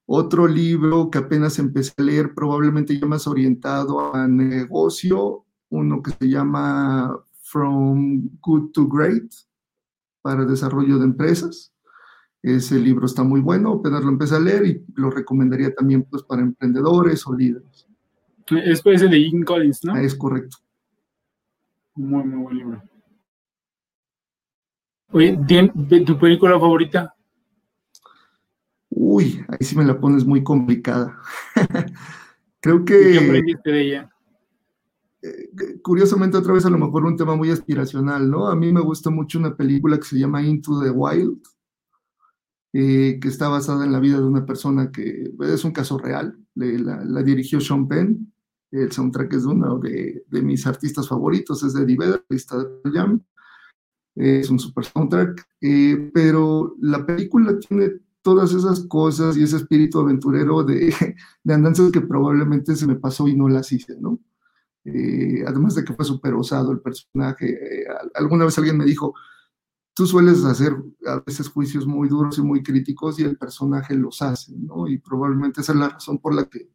[0.05, 6.11] otro libro que apenas empecé a leer, probablemente ya más orientado a negocio, uno que
[6.11, 9.31] se llama From Good to Great
[10.21, 11.70] para desarrollo de empresas.
[12.43, 16.23] Ese libro está muy bueno, apenas lo empecé a leer y lo recomendaría también pues,
[16.23, 17.87] para emprendedores o líderes.
[18.49, 19.95] Es ese de Jim Collins, ¿no?
[19.95, 20.57] Es correcto.
[21.95, 22.83] Muy, muy buen libro.
[25.11, 25.37] Oye,
[26.05, 27.13] ¿tu película favorita?
[28.89, 31.17] Uy, ahí sí me la pones muy complicada.
[32.59, 33.11] Creo que...
[33.11, 34.09] ¿Qué aprendiste de ella?
[35.21, 38.47] Eh, curiosamente, otra vez a lo mejor un tema muy aspiracional, ¿no?
[38.47, 41.39] A mí me gusta mucho una película que se llama Into the Wild,
[42.73, 46.37] eh, que está basada en la vida de una persona que es un caso real.
[46.55, 48.31] La, dirigió Sean Penn.
[48.71, 53.21] El soundtrack es de uno de, mis artistas favoritos, es de Eddie Vedder, de Jam.
[54.15, 59.99] Es un super soundtrack, eh, pero la película tiene todas esas cosas y ese espíritu
[59.99, 60.93] aventurero de,
[61.43, 64.19] de andanzas que probablemente se me pasó y no las hice, ¿no?
[64.85, 67.85] Eh, además de que fue súper osado el personaje.
[68.15, 69.13] alguna vez alguien me dijo,
[70.01, 70.73] tú sueles hacer
[71.05, 74.87] a veces juicios muy duros y muy críticos y el personaje los hace, ¿no?
[74.87, 76.69] Y probablemente esa es la razón por la que,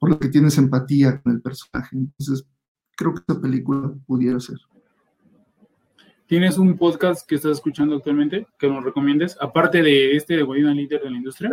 [0.00, 1.96] por la que tienes empatía con el personaje.
[1.96, 2.44] Entonces,
[2.96, 4.58] creo que esta película pudiera ser.
[6.26, 9.36] ¿Tienes un podcast que estás escuchando actualmente que nos recomiendes?
[9.40, 11.50] Aparte de este de Guardian Líder de la Industria.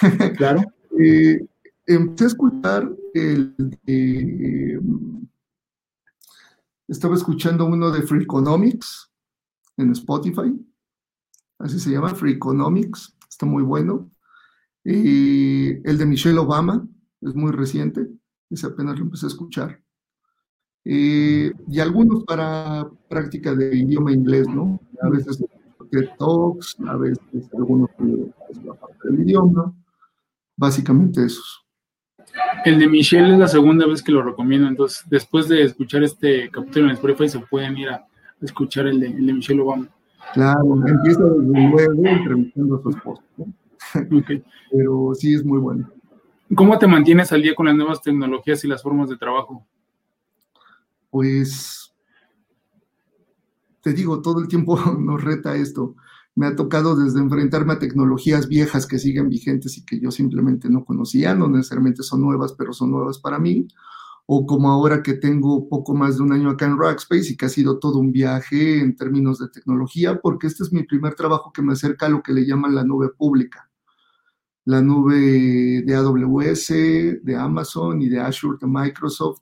[0.00, 0.32] Claro.
[0.38, 0.62] claro.
[0.98, 1.46] Eh,
[1.84, 3.54] empecé a escuchar el...
[3.86, 4.80] Eh,
[6.88, 9.08] estaba escuchando uno de Free Economics,
[9.78, 10.54] en Spotify.
[11.58, 13.16] Así se llama, Free Economics.
[13.28, 14.10] Está muy bueno.
[14.84, 16.86] Y el de Michelle Obama
[17.20, 18.08] es muy reciente.
[18.50, 19.82] Ese apenas lo empecé a escuchar.
[20.84, 24.80] y algunos para práctica de idioma inglés, ¿no?
[25.02, 25.38] A veces
[26.18, 28.58] Talks, a veces algunos es
[29.04, 29.74] del idioma.
[30.56, 31.64] Básicamente esos.
[32.64, 36.50] El de Michelle es la segunda vez que lo recomiendo, entonces después de escuchar este
[36.50, 38.07] capítulo en Spotify se pueden ir a,
[38.40, 39.88] escuchar el de, Michelle Obama.
[40.34, 43.22] Claro, empieza desde luego entrevistando a su esposa.
[44.70, 45.90] Pero sí es muy bueno.
[46.54, 49.66] ¿Cómo te mantienes al día con las nuevas tecnologías y las formas de trabajo?
[51.10, 51.94] Pues
[53.82, 55.94] te digo, todo el tiempo nos reta esto.
[56.34, 60.70] Me ha tocado desde enfrentarme a tecnologías viejas que siguen vigentes y que yo simplemente
[60.70, 63.66] no conocía, no necesariamente son nuevas, pero son nuevas para mí,
[64.30, 67.46] o como ahora que tengo poco más de un año acá en Rackspace y que
[67.46, 71.50] ha sido todo un viaje en términos de tecnología, porque este es mi primer trabajo
[71.50, 73.70] que me acerca a lo que le llaman la nube pública.
[74.66, 76.68] La nube de AWS,
[77.22, 79.40] de Amazon y de Azure de Microsoft.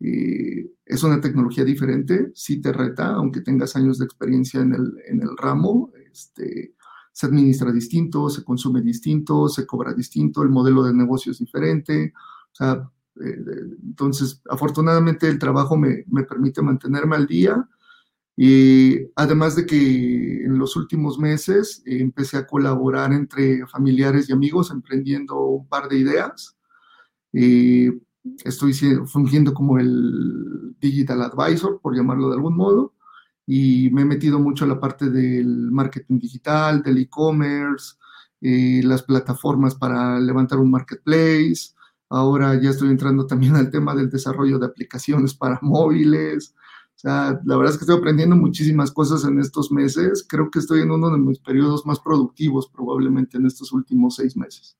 [0.00, 5.22] es una tecnología diferente, sí te reta, aunque tengas años de experiencia en el, en
[5.22, 5.92] el ramo.
[6.12, 6.74] Este,
[7.12, 12.12] se administra distinto, se consume distinto, se cobra distinto, el modelo de negocio es diferente.
[12.52, 17.68] O sea, eh, entonces, afortunadamente el trabajo me, permite mantenerme al día
[18.36, 24.70] y además de que en los últimos meses empecé a colaborar entre familiares y amigos
[24.70, 26.56] emprendiendo un par de ideas.
[28.44, 28.72] estoy
[29.06, 32.94] fungiendo como el digital advisor, por llamarlo de algún modo,
[33.46, 37.96] y me he metido mucho a la parte del marketing digital, del e-commerce,
[38.40, 41.74] eh, las plataformas para levantar un marketplace,
[42.14, 46.54] Ahora ya estoy entrando también al tema del desarrollo de aplicaciones para móviles.
[46.94, 50.24] O sea, la verdad es que estoy aprendiendo muchísimas cosas en estos meses.
[50.28, 54.36] Creo que estoy en uno de mis periodos más productivos probablemente en estos últimos seis
[54.36, 54.76] meses.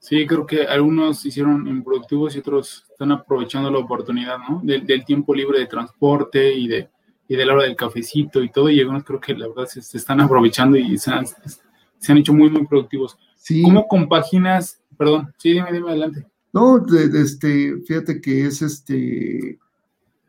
[0.00, 4.62] Sí, creo que algunos hicieron improductivos y otros están aprovechando la oportunidad, ¿no?
[4.62, 6.88] Del, tiempo libre de transporte y de,
[7.28, 8.70] y de la hora del cafecito y todo.
[8.70, 12.32] Y algunos creo que la verdad se, están aprovechando y se han, se han hecho
[12.32, 13.18] muy, muy productivos.
[13.34, 13.62] Sí.
[13.62, 16.26] ¿Cómo compaginas Perdón, sí, dime, dime adelante.
[16.52, 19.58] No, este, fíjate que es este,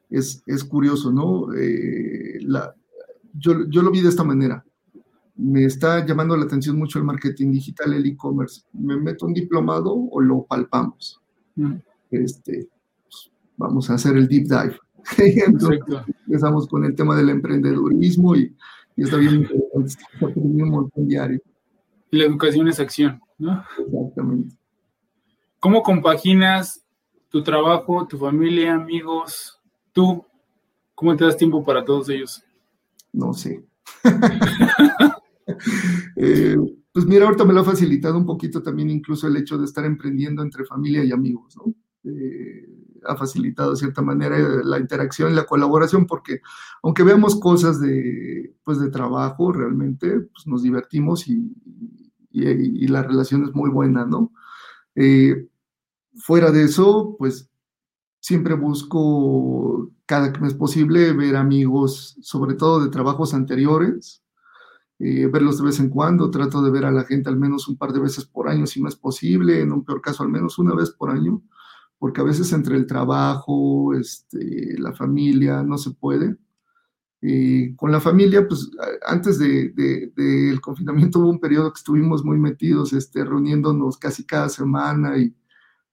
[0.10, 1.54] es, es curioso, ¿no?
[1.54, 2.76] Eh, la,
[3.34, 4.64] yo, yo lo vi de esta manera.
[5.36, 8.64] Me está llamando la atención mucho el marketing digital, el e-commerce.
[8.74, 11.22] ¿Me meto un diplomado o lo palpamos?
[11.56, 11.76] Mm.
[12.12, 12.68] Este,
[13.04, 14.78] pues, vamos a hacer el deep dive.
[16.28, 18.54] empezamos con el tema del emprendedurismo y,
[18.98, 19.48] y está bien
[20.36, 21.40] un diario.
[22.12, 23.64] La educación es acción, ¿no?
[23.80, 24.56] Exactamente.
[25.60, 26.86] ¿Cómo compaginas
[27.30, 29.60] tu trabajo, tu familia, amigos,
[29.92, 30.26] tú?
[30.96, 32.44] ¿Cómo te das tiempo para todos ellos?
[33.14, 33.64] No sé.
[36.18, 36.58] Eh,
[36.92, 39.86] pues mira, ahorita me lo ha facilitado un poquito también incluso el hecho de estar
[39.86, 41.74] emprendiendo entre familia y amigos, ¿no?
[42.04, 42.68] Eh,
[43.06, 46.42] ha facilitado de cierta manera la interacción y la colaboración porque
[46.84, 53.46] aunque veamos cosas de, pues de trabajo, realmente pues nos divertimos y, y, la relación
[53.46, 54.32] es muy buena, ¿no?
[54.96, 55.48] Eh,
[56.16, 57.50] fuera de eso, pues
[58.20, 64.24] siempre busco cada que me es posible ver amigos, sobre todo de trabajos anteriores,
[65.00, 67.78] eh, verlos de vez en cuando, trato de ver a la gente al menos un
[67.78, 70.58] par de veces por año si no es posible, en un peor caso al menos
[70.58, 71.42] una vez por año,
[72.00, 76.38] porque a veces entre el trabajo, este, la familia, no se puede.
[77.22, 78.70] Eh, con la familia, pues
[79.06, 84.50] antes del de, confinamiento hubo un periodo que estuvimos muy metidos, este, reuniéndonos casi cada
[84.50, 85.36] semana y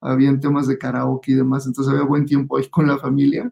[0.01, 3.51] habían temas de karaoke y demás, entonces había buen tiempo ahí con la familia.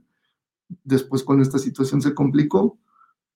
[0.84, 2.80] Después cuando esta situación se complicó,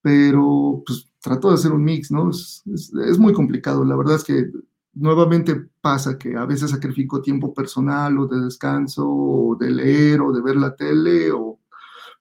[0.02, 2.30] pero pues trató de hacer un mix, ¿no?
[2.30, 4.52] Es, es, muy complicado, la verdad es que
[4.94, 10.32] nuevamente pasa que a veces sacrifico tiempo personal o de descanso, o de leer, o
[10.32, 11.60] de ver la tele, o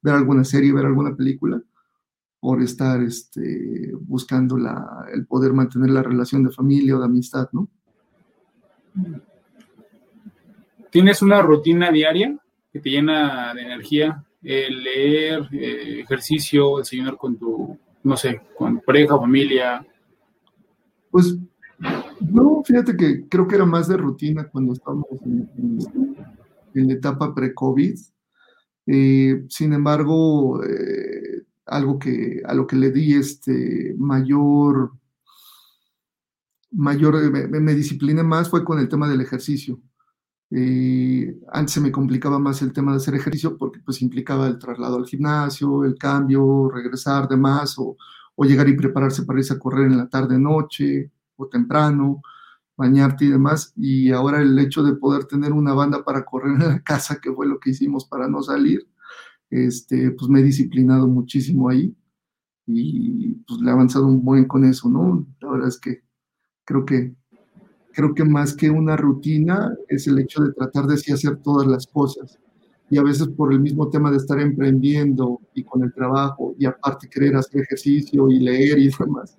[0.02, 1.62] ver alguna serie, ver alguna película,
[2.47, 7.49] por estar este, buscando la, el poder mantener la relación de familia o de amistad,
[7.51, 7.68] ¿no?
[10.92, 12.38] ¿Tienes una rutina diaria
[12.72, 14.24] que te llena de energía?
[14.42, 19.84] leer, eh, ejercicio, desayunar con tu, no sé, con pareja, familia.
[21.11, 21.36] Pues
[22.20, 25.51] no, fíjate que creo que era más de rutina cuando estábamos en,
[26.74, 27.99] la etapa pre-COVID.
[28.86, 34.92] Eh, sin embargo, eh, algo que a lo que le di este mayor,
[36.70, 39.80] mayor me, me discipliné más fue con el tema del ejercicio.
[40.50, 44.58] Eh, antes se me complicaba más el tema de hacer ejercicio porque pues implicaba el
[44.58, 47.96] traslado al gimnasio, el cambio, regresar demás o,
[48.36, 52.22] o llegar y prepararse para irse a correr en la tarde, noche o temprano,
[52.76, 53.72] bañarte y demás.
[53.76, 57.32] Y ahora el hecho de poder tener una banda para correr en la casa, que
[57.32, 58.88] fue lo que hicimos para no salir,
[59.51, 61.94] este, pues me he disciplinado muchísimo ahí
[62.66, 65.26] y pues le he avanzado un buen con eso, ¿no?
[65.40, 66.03] La verdad es que
[66.64, 67.14] creo que
[67.97, 71.66] creo que más que una rutina es el hecho de tratar de sí hacer todas
[71.66, 72.38] las cosas.
[72.90, 76.66] Y a veces por el mismo tema de estar emprendiendo y con el trabajo y
[76.66, 79.38] aparte querer hacer ejercicio y leer y demás.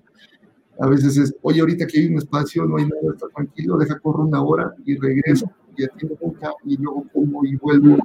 [0.79, 3.99] A veces es, oye, ahorita que hay un espacio, no hay nada, está tranquilo, deja
[3.99, 7.97] correr una hora y regreso y atiendo mucha y luego como y vuelvo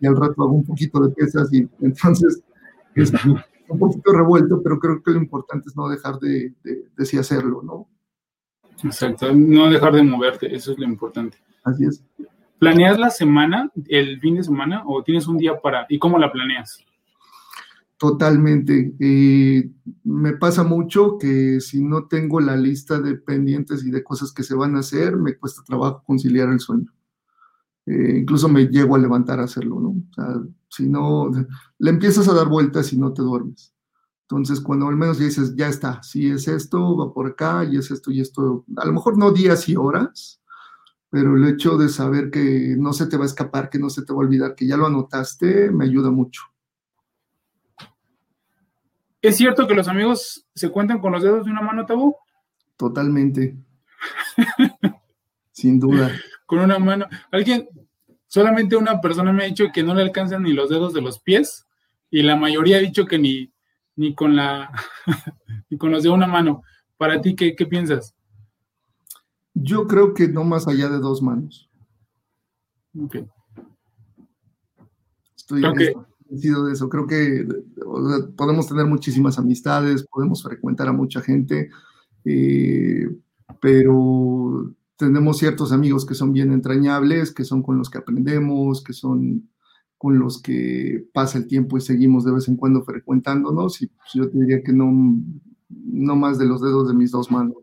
[0.00, 2.42] y al rato hago un poquito de pesas y entonces
[2.94, 3.12] es
[3.68, 7.18] un poquito revuelto, pero creo que lo importante es no dejar de, de, de sí
[7.18, 7.88] hacerlo, ¿no?
[8.84, 11.38] Exacto, no dejar de moverte, eso es lo importante.
[11.64, 12.04] Así es.
[12.58, 16.32] ¿Planeas la semana, el fin de semana, o tienes un día para, y cómo la
[16.32, 16.84] planeas?
[17.98, 18.94] Totalmente.
[19.00, 19.70] Eh,
[20.04, 24.44] me pasa mucho que si no tengo la lista de pendientes y de cosas que
[24.44, 26.92] se van a hacer, me cuesta trabajo conciliar el sueño.
[27.88, 29.88] Eh, incluso me llego a levantar a hacerlo, ¿no?
[29.88, 31.30] O sea, si no,
[31.78, 33.74] le empiezas a dar vueltas y no te duermes.
[34.22, 37.78] Entonces, cuando al menos ya dices, ya está, si es esto, va por acá, y
[37.78, 40.42] es esto y esto, a lo mejor no días y horas,
[41.08, 44.04] pero el hecho de saber que no se te va a escapar, que no se
[44.04, 46.42] te va a olvidar, que ya lo anotaste, me ayuda mucho.
[49.22, 52.14] ¿Es cierto que los amigos se cuentan con los dedos de una mano, Tabú?
[52.76, 53.56] Totalmente.
[55.52, 56.12] Sin duda.
[56.48, 57.06] Con una mano.
[57.30, 57.68] Alguien,
[58.26, 61.20] solamente una persona me ha dicho que no le alcanzan ni los dedos de los
[61.20, 61.66] pies
[62.10, 63.52] y la mayoría ha dicho que ni,
[63.96, 64.72] ni con la
[65.68, 66.62] ni con los de una mano.
[66.96, 68.14] Para ti, ¿qué, piensas?
[69.52, 71.68] Yo creo que no más allá de dos manos.
[72.98, 73.16] Ok.
[75.36, 76.88] Estoy convencido de eso.
[76.88, 77.46] Creo que
[78.38, 81.68] podemos tener muchísimas amistades, podemos frecuentar a mucha gente,
[82.24, 83.06] eh,
[83.60, 88.92] pero tenemos ciertos amigos que son bien entrañables, que son con los que aprendemos, que
[88.92, 89.48] son
[89.96, 94.10] con los que pasa el tiempo y seguimos de vez en cuando frecuentándonos, y pues,
[94.12, 94.92] yo te diría que no,
[95.68, 97.56] no más de los dedos de mis dos manos.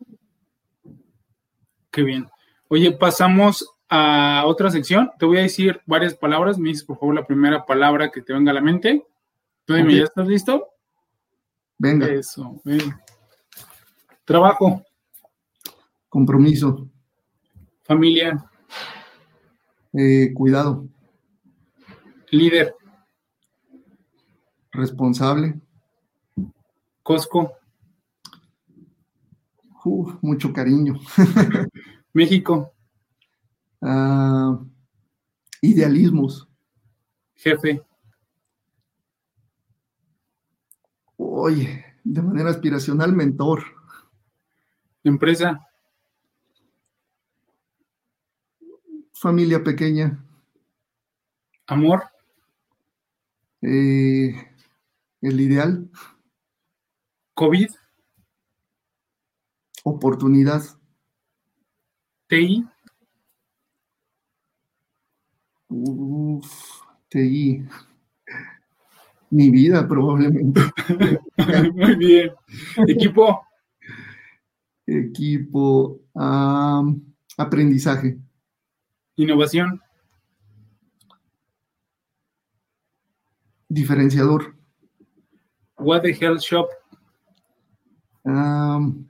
[1.91, 2.27] Qué bien.
[2.69, 5.11] Oye, pasamos a otra sección.
[5.19, 6.57] Te voy a decir varias palabras.
[6.57, 9.05] Me dices, por favor, la primera palabra que te venga a la mente.
[9.65, 10.67] Tú dime, ¿ya estás listo?
[11.77, 12.07] Venga.
[12.07, 12.81] Eso, ven.
[14.25, 14.83] Trabajo.
[16.09, 16.89] Compromiso.
[17.85, 18.43] Familia.
[19.93, 20.87] Eh, cuidado.
[22.31, 22.75] Líder.
[24.71, 25.61] Responsable.
[27.03, 27.53] Costco.
[29.85, 30.95] Uf, mucho cariño.
[32.13, 32.73] México.
[33.79, 34.59] Ah,
[35.61, 36.47] idealismos.
[37.35, 37.83] Jefe.
[41.17, 43.63] Oye, de manera aspiracional, mentor.
[45.03, 45.61] Empresa.
[49.25, 50.23] Familia pequeña.
[51.65, 52.03] Amor.
[53.59, 54.35] Eh,
[55.19, 55.89] el ideal.
[57.33, 57.71] COVID.
[59.83, 60.61] Oportunidad.
[62.27, 62.67] TI.
[65.69, 67.65] Uf, TI.
[69.31, 70.61] Mi vida, probablemente.
[71.73, 72.31] Muy bien.
[72.87, 73.41] Equipo.
[74.85, 75.99] Equipo.
[77.35, 78.19] aprendizaje.
[79.17, 79.81] Innovación.
[83.69, 84.55] Diferenciador.
[85.77, 86.69] What the Hell Shop.
[88.25, 89.07] am,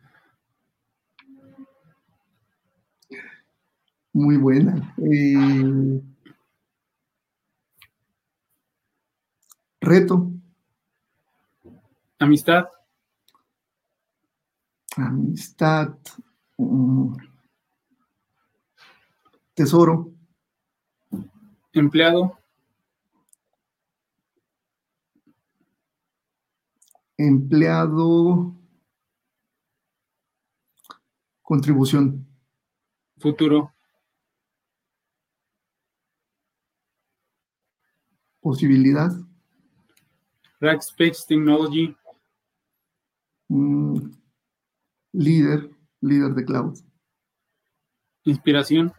[4.13, 4.93] muy buena.
[4.97, 6.01] Eh,
[9.81, 10.31] reto.
[12.19, 12.65] Amistad.
[14.97, 15.97] Amistad.
[16.57, 17.34] mm,
[19.55, 20.13] tesoro.
[21.73, 22.37] Empleado.
[27.17, 28.53] Empleado.
[31.41, 32.27] Contribución.
[33.17, 33.73] Futuro.
[38.41, 39.11] Posibilidad.
[40.59, 41.95] Rackspace Technology.
[43.47, 44.11] mm,
[45.13, 45.71] líder.
[46.01, 46.79] Líder de cloud.
[48.25, 48.93] Inspiración.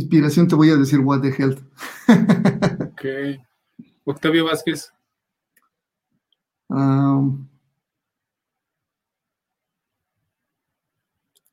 [0.00, 1.58] Inspiración te voy a decir what the hell.
[2.92, 3.04] Ok.
[4.04, 4.92] Octavio Vázquez.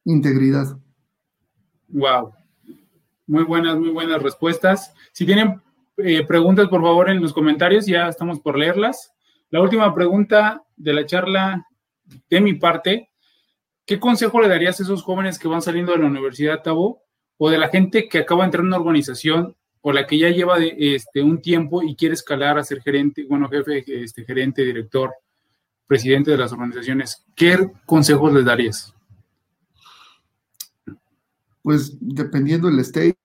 [0.05, 0.77] Integridad.
[1.89, 2.33] Wow.
[3.27, 4.93] Muy buenas, muy buenas respuestas.
[5.11, 5.61] Si tienen
[5.97, 9.13] eh, preguntas, por favor, en los comentarios, ya estamos por leerlas.
[9.49, 11.65] La última pregunta de la charla
[12.29, 13.09] de mi parte,
[13.85, 17.06] ¿qué consejo le darías a esos jóvenes que van saliendo de la Universidad Tabo
[17.37, 20.29] o de la gente que acaba de entrar en una organización o la que ya
[20.29, 24.63] lleva de, este, un tiempo y quiere escalar a ser gerente, bueno, jefe, este, gerente,
[24.63, 25.11] director,
[25.87, 27.23] presidente de las organizaciones?
[27.35, 28.93] ¿Qué consejos les darías?
[31.61, 33.17] Pues dependiendo del state,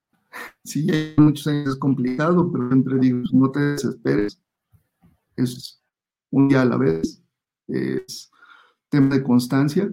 [0.64, 4.40] si ya hay muchos años es complicado, pero siempre digo, no te desesperes.
[5.36, 5.82] Es
[6.30, 7.22] un día a la vez,
[7.68, 8.30] es
[8.88, 9.90] tema de constancia.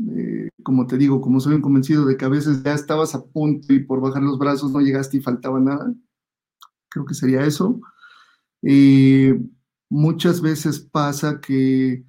[0.00, 3.24] Eh, como te digo, como soy un convencido de que a veces ya estabas a
[3.24, 5.94] punto y por bajar los brazos no llegaste y faltaba nada,
[6.88, 7.80] creo que sería eso.
[8.62, 9.38] Eh,
[9.90, 12.04] muchas veces pasa que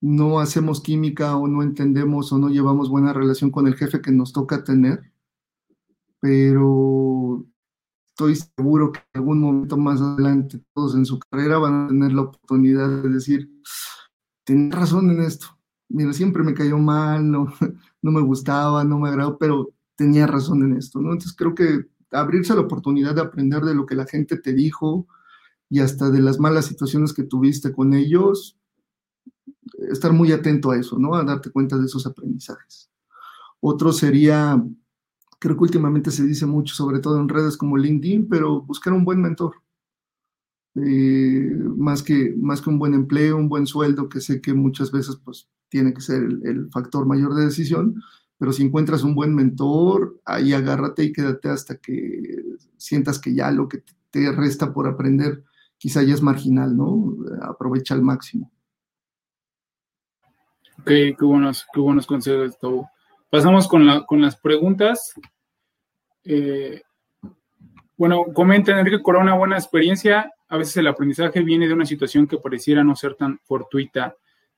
[0.00, 4.12] no hacemos química o no entendemos o no llevamos buena relación con el jefe que
[4.12, 5.12] nos toca tener,
[6.20, 7.46] pero
[8.08, 12.12] estoy seguro que en algún momento más adelante todos en su carrera van a tener
[12.12, 13.50] la oportunidad de decir,
[14.44, 15.46] tenés razón en esto.
[15.88, 17.46] Mira, siempre me cayó mal, no,
[18.02, 21.12] no me gustaba, no me agradó, pero tenía razón en esto, ¿no?
[21.12, 24.52] Entonces creo que abrirse a la oportunidad de aprender de lo que la gente te
[24.52, 25.06] dijo
[25.68, 28.58] y hasta de las malas situaciones que tuviste con ellos,
[29.90, 31.14] estar muy atento a eso, ¿no?
[31.14, 32.90] A darte cuenta de esos aprendizajes.
[33.60, 34.62] Otro sería,
[35.38, 39.04] creo que últimamente se dice mucho, sobre todo en redes como LinkedIn, pero buscar un
[39.04, 39.56] buen mentor.
[40.76, 44.90] Eh, más, que, más que un buen empleo, un buen sueldo, que sé que muchas
[44.90, 48.00] veces pues tiene que ser el, factor mayor de decisión,
[48.38, 52.44] pero si encuentras un buen mentor, ahí agárrate y quédate hasta que
[52.76, 53.82] sientas que ya lo que
[54.12, 55.42] te resta por aprender
[55.76, 57.16] quizá ya es marginal, ¿no?
[57.42, 58.52] Aprovecha al máximo.
[60.78, 62.88] Ok, qué buenos, qué buenos consejos, Tobo.
[63.28, 65.12] Pasamos con las preguntas.
[66.22, 66.82] Eh,
[67.96, 70.32] bueno, comenta Enrique Corona, buena experiencia.
[70.46, 74.14] A veces el aprendizaje viene de una situación que pareciera no ser tan fortuita.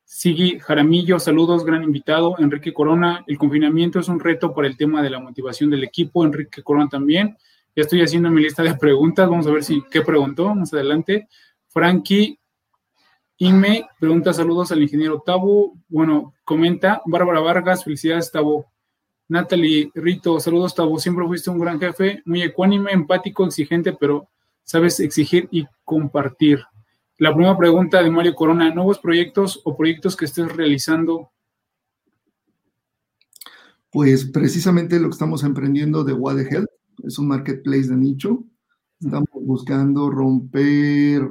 [0.08, 2.36] Sigui Jaramillo, saludos, gran invitado.
[2.38, 6.24] Enrique Corona, el confinamiento es un reto para el tema de la motivación del equipo.
[6.24, 7.36] Enrique Corona también.
[7.74, 9.28] Ya estoy haciendo mi lista de preguntas.
[9.28, 11.28] Vamos a ver si qué preguntó más adelante.
[11.66, 12.38] Frankie
[13.36, 15.74] Y me pregunta saludos al ingeniero Tabo.
[15.88, 18.66] Bueno, comenta Bárbara Vargas, felicidades Tabo.
[19.26, 21.00] Natalie Rito, saludos Tabo.
[21.00, 24.28] Siempre fuiste un gran jefe, muy ecuánime, empático, exigente, pero
[24.62, 26.64] sabes exigir y compartir.
[27.18, 31.30] La primera pregunta de Mario Corona, ¿nuevos proyectos o proyectos que estés realizando?
[33.90, 36.70] Pues precisamente lo que estamos emprendiendo de What the Health
[37.04, 38.44] es un marketplace de nicho.
[39.00, 41.30] Estamos buscando romper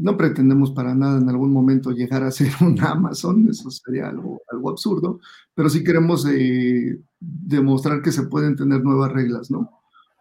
[0.00, 4.40] no pretendemos para nada en algún momento llegar a ser un Amazon, eso sería algo,
[4.50, 5.20] algo absurdo,
[5.54, 9.70] pero sí queremos eh, demostrar que se pueden tener nuevas reglas, ¿no?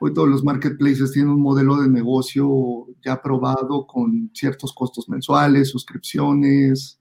[0.01, 5.69] Hoy todos los marketplaces tienen un modelo de negocio ya probado con ciertos costos mensuales,
[5.69, 6.99] suscripciones,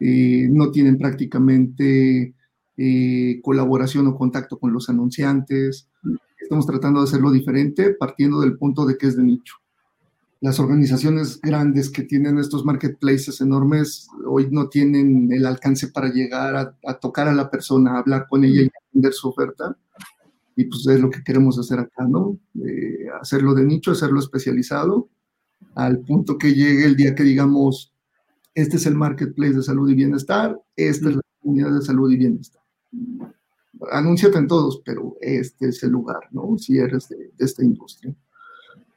[0.00, 2.34] eh, no tienen prácticamente
[2.76, 5.88] eh, colaboración o contacto con los anunciantes.
[6.40, 9.54] Estamos tratando de hacerlo diferente partiendo del punto de que es de nicho
[10.44, 16.76] las organizaciones grandes que tienen estos marketplaces enormes hoy no tienen el alcance para llegar
[16.84, 19.74] a, tocar a la persona, a hablar con ella y vender su oferta.
[20.54, 22.38] Y pues es lo que queremos hacer acá, ¿no?
[22.62, 25.08] Eh, hacerlo de nicho, hacerlo especializado,
[25.74, 27.92] al punto que llegue el día que digamos,
[28.54, 32.16] este es el marketplace de salud y bienestar, esta es la comunidad de salud y
[32.16, 32.62] bienestar.
[33.90, 36.56] Anúnciate en todos, pero este es el lugar, ¿no?
[36.58, 38.14] Si eres de esta industria.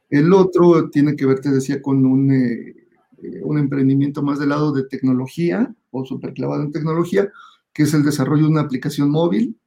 [0.10, 2.76] El otro tiene que ver, te decía, con un, eh,
[3.22, 7.30] eh, un emprendimiento más del lado de tecnología o superclavado en tecnología,
[7.74, 9.58] que es el desarrollo de una aplicación móvil,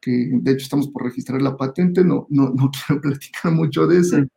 [0.00, 3.98] que de hecho estamos por registrar la patente, no, no, no quiero platicar mucho de
[3.98, 4.28] ese.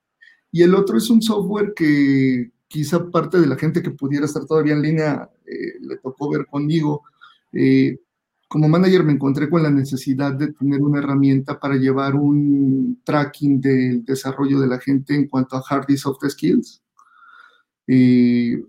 [0.56, 4.46] Y el otro es un software que quizá parte de la gente que pudiera estar
[4.46, 7.04] todavía en línea eh, le tocó ver conmigo.
[7.52, 8.00] Eh,
[8.48, 13.60] como manager me encontré con la necesidad de tener una herramienta para llevar un tracking
[13.60, 16.82] del desarrollo de la gente en cuanto a hard y soft skills.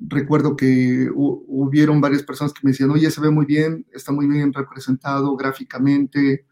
[0.08, 4.26] Recuerdo que hubieron varias personas que me decían, oye, se ve muy bien, está muy
[4.26, 6.46] bien representado gráficamente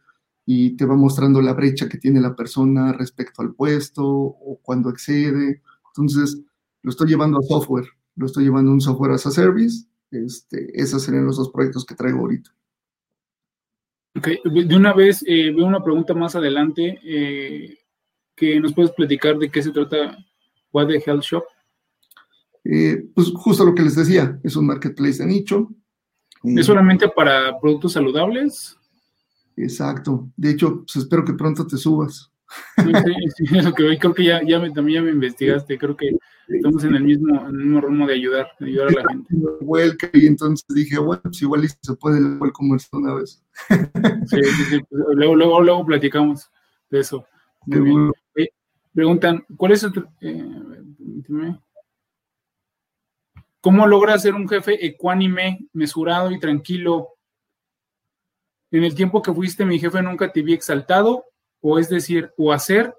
[0.47, 4.91] y te va mostrando la brecha que tiene la persona respecto al puesto o cuando
[4.91, 5.63] excede.
[5.89, 6.41] Entonces,
[6.83, 9.87] lo estoy llevando a software, lo estoy llevando a un software as a service.
[10.11, 12.51] Este, esos serían los dos proyectos que traigo ahorita.
[14.15, 17.79] De una vez eh, veo una pregunta más adelante eh,
[18.37, 20.17] que nos puedes platicar de qué se trata
[20.73, 21.45] What the Health Shop.
[22.65, 25.69] Eh, pues justo lo que les decía, es un marketplace de nicho.
[26.45, 28.79] ¿Es solamente para productos saludables?
[29.57, 30.29] Exacto.
[30.37, 32.31] De hecho, pues espero que pronto te subas.
[32.77, 32.93] Sí,
[33.37, 33.45] sí,
[33.77, 36.17] que creo que ya, ya me, también ya me investigaste, creo que
[36.49, 39.35] estamos en el mismo, en el mismo rumbo de ayudar, de ayudar a la gente.
[40.13, 43.43] Y entonces dije, bueno, pues igual se puede el comercio una vez.
[44.27, 44.81] Sí, sí, sí.
[44.89, 46.51] Pues, luego, luego, luego platicamos
[46.91, 47.27] de eso.
[48.93, 51.57] Preguntan, ¿cuál es el, eh,
[53.61, 57.14] ¿Cómo logra ser un jefe ecuánime, mesurado y tranquilo?
[58.71, 61.25] En el tiempo que fuiste mi jefe nunca te vi exaltado
[61.61, 62.95] o es decir, o hacer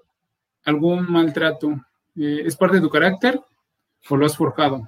[0.64, 1.72] algún maltrato.
[2.16, 3.40] Eh, ¿Es parte de tu carácter
[4.08, 4.82] o lo has forjado?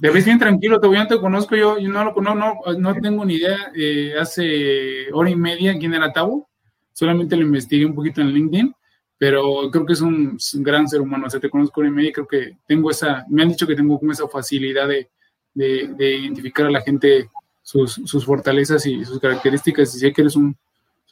[0.00, 2.94] Te ves bien tranquilo, todavía no te conozco, yo, yo no lo conozco, no, no
[2.96, 3.72] tengo ni idea.
[3.74, 6.48] Eh, hace hora y media quién era Tabo,
[6.92, 8.74] solamente lo investigué un poquito en LinkedIn,
[9.18, 11.26] pero creo que es un, gran ser humano.
[11.26, 13.66] O sea, te conozco hora y media y creo que tengo esa, me han dicho
[13.66, 15.08] que tengo como esa facilidad de,
[15.54, 17.28] de, identificar a la gente
[17.64, 20.56] sus, sus, fortalezas y sus características y sé que eres un,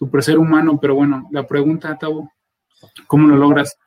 [0.02, 2.32] super ser humano, pero bueno, la pregunta, Tabo,
[3.06, 3.78] ¿cómo lo logras?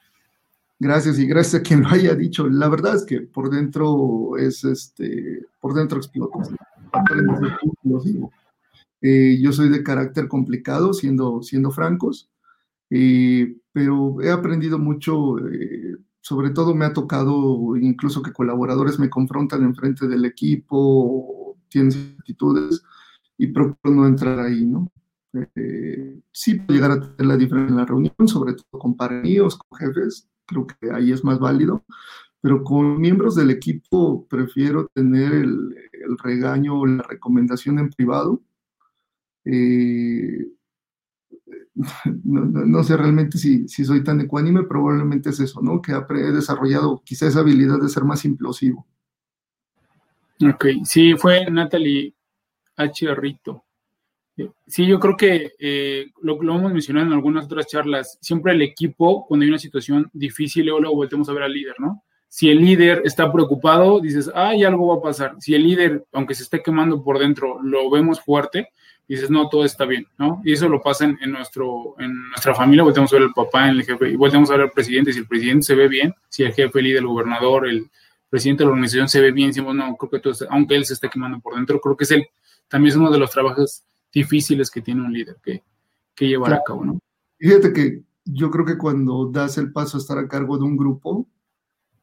[0.80, 2.48] Gracias y gracias a quien lo haya dicho.
[2.48, 6.52] La verdad es que por dentro es este, por dentro explotas.
[9.02, 12.30] Eh, yo soy de carácter complicado, siendo, siendo francos,
[12.90, 19.10] eh, pero he aprendido mucho, eh, sobre todo me ha tocado incluso que colaboradores me
[19.10, 22.84] confrontan en frente del equipo, tienen actitudes
[23.38, 24.92] y procuro no entrar ahí, ¿no?
[25.56, 29.58] Eh, sí puede llegar a tener la diferencia en la reunión, sobre todo con pareos,
[29.58, 31.84] con jefes, creo que ahí es más válido,
[32.42, 35.76] pero con miembros del equipo prefiero tener el,
[36.24, 38.42] regaño o la recomendación en privado.
[39.44, 40.48] Eh,
[42.24, 45.82] no, sé realmente si, si, soy tan ecuánime, probablemente es eso, ¿no?
[45.82, 48.88] Que he desarrollado quizá esa habilidad de ser más implosivo.
[50.42, 52.14] Ok, sí, fue Natalie
[52.76, 53.16] H.
[53.16, 53.64] Rito.
[54.68, 58.18] Sí, yo creo que eh, lo, lo, hemos mencionado en algunas otras charlas.
[58.22, 61.76] Siempre el equipo, cuando hay una situación difícil, luego, luego volvemos a ver al líder,
[61.80, 62.04] ¿no?
[62.28, 65.36] Si el líder está preocupado, dices, ay, algo va a pasar.
[65.40, 68.68] Si el líder, aunque se esté quemando por dentro, lo vemos fuerte,
[69.08, 70.42] dices, no, todo está bien, ¿no?
[70.44, 73.78] Y eso lo pasa en, nuestro, en nuestra familia, volvemos a ver al papá, en
[73.78, 75.14] el jefe, y volvemos a ver al presidente.
[75.14, 77.90] Si el presidente se ve bien, si el jefe, el líder, el gobernador, el
[78.36, 80.94] presidente de la organización se ve bien, decimos, no, creo que todo, aunque él se
[80.94, 82.28] esté quemando por dentro, creo que es el,
[82.68, 85.64] también es uno de los trabajos difíciles que tiene un líder que,
[86.14, 87.00] que llevar a cabo, ¿no?
[87.40, 90.76] Fíjate que yo creo que cuando das el paso a estar a cargo de un
[90.76, 91.30] grupo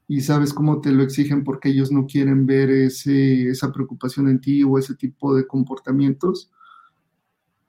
[0.09, 4.41] y sabes cómo te lo exigen porque ellos no quieren ver ese, esa preocupación en
[4.41, 6.51] ti o ese tipo de comportamientos,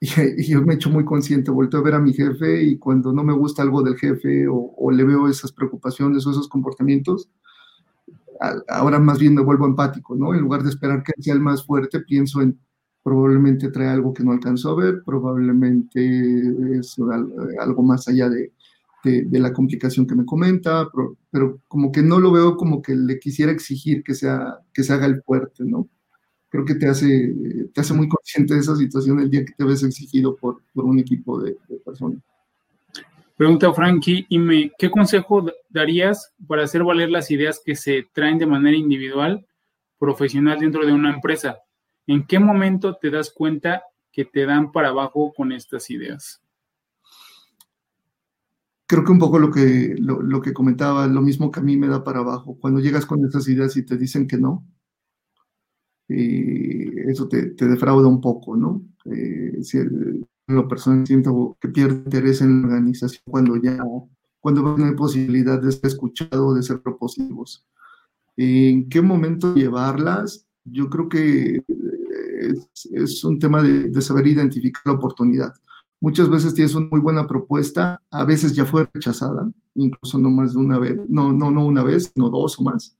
[0.00, 3.12] y, yo me he hecho muy consciente, vuelto a ver a mi jefe y cuando
[3.12, 7.28] no me gusta algo del jefe o, le veo esas preocupaciones o esos comportamientos,
[8.68, 10.34] ahora más bien me vuelvo empático, ¿no?
[10.34, 12.58] En lugar de esperar que sea el más fuerte, pienso en
[13.02, 15.98] probablemente trae algo que no alcanzó a ver, probablemente
[16.78, 16.96] es
[17.60, 18.52] algo más allá de,
[19.04, 22.94] de, la complicación que me comenta, pero, pero, como que no lo veo como que
[22.94, 25.88] le quisiera exigir que, sea, que se haga el fuerte, ¿no?
[26.54, 27.34] creo que te hace,
[27.74, 30.84] te hace muy consciente de esa situación el día que te ves exigido por, por
[30.84, 32.20] un equipo de, personas.
[33.36, 38.46] Pregunta Frankie, y ¿qué consejo darías para hacer valer las ideas que se traen de
[38.46, 39.44] manera individual,
[39.98, 41.58] profesional dentro de una empresa?
[42.06, 43.82] ¿En qué momento te das cuenta
[44.12, 46.40] que te dan para abajo con estas ideas?
[48.86, 51.76] Creo que un poco lo que, lo, lo que comentaba, lo mismo que a mí
[51.76, 52.56] me da para abajo.
[52.60, 54.64] Cuando llegas con estas ideas y te dicen que no,
[56.08, 58.82] y eso te, te, defrauda un poco, ¿no?
[59.06, 59.78] Eh, si
[60.46, 61.30] la persona siente
[61.60, 63.78] que pierde interés en la organización cuando ya,
[64.40, 67.66] cuando a tener posibilidad de ser escuchado, de ser propositivos.
[68.36, 70.46] ¿En qué momento llevarlas?
[70.64, 71.62] Yo creo que
[72.40, 75.54] es, es un tema de, de, saber identificar la oportunidad.
[76.00, 80.52] Muchas veces tienes una muy buena propuesta, a veces ya fue rechazada, incluso no más
[80.52, 82.96] de una vez, no, no, no una vez, no dos o más,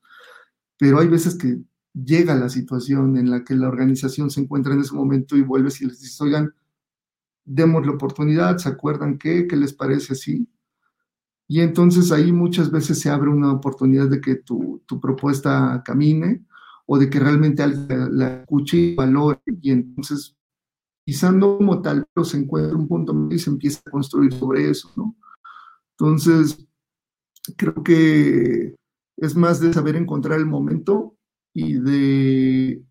[0.79, 1.59] pero hay veces que
[1.93, 5.81] llega la situación en la que la organización se encuentra en ese momento y vuelves
[5.81, 6.55] y les dices, oigan,
[7.45, 9.47] demos la oportunidad, ¿se acuerdan qué?
[9.47, 10.49] ¿Qué les parece así?
[11.47, 16.45] Y entonces ahí muchas veces se abre una oportunidad de que tu, propuesta camine
[16.87, 20.37] o de que realmente alguien la, escuche y valore y entonces
[21.05, 24.71] quizá no como tal, pero se encuentra un punto y se empieza a construir sobre
[24.71, 25.15] eso, ¿no?
[25.99, 26.67] Entonces,
[27.57, 28.75] creo que
[29.19, 31.17] es más de saber encontrar el momento
[31.53, 32.83] y de,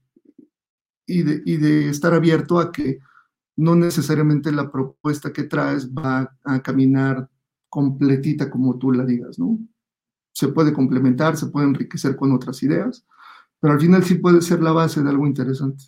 [1.08, 3.00] y de, y de estar abierto a que
[3.56, 7.30] no necesariamente la propuesta que traes va a caminar
[7.70, 9.60] completita como tú la digas, ¿no?
[10.32, 13.06] Se puede complementar, se puede enriquecer con otras ideas,
[13.60, 15.86] pero al final sí puede ser la base de algo interesante.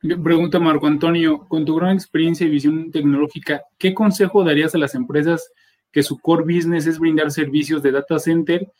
[0.00, 4.94] Pregunta Marco Antonio, con tu gran experiencia y visión tecnológica, ¿qué consejo darías a las
[4.94, 5.50] empresas
[5.90, 8.72] que su core business es brindar servicios de data center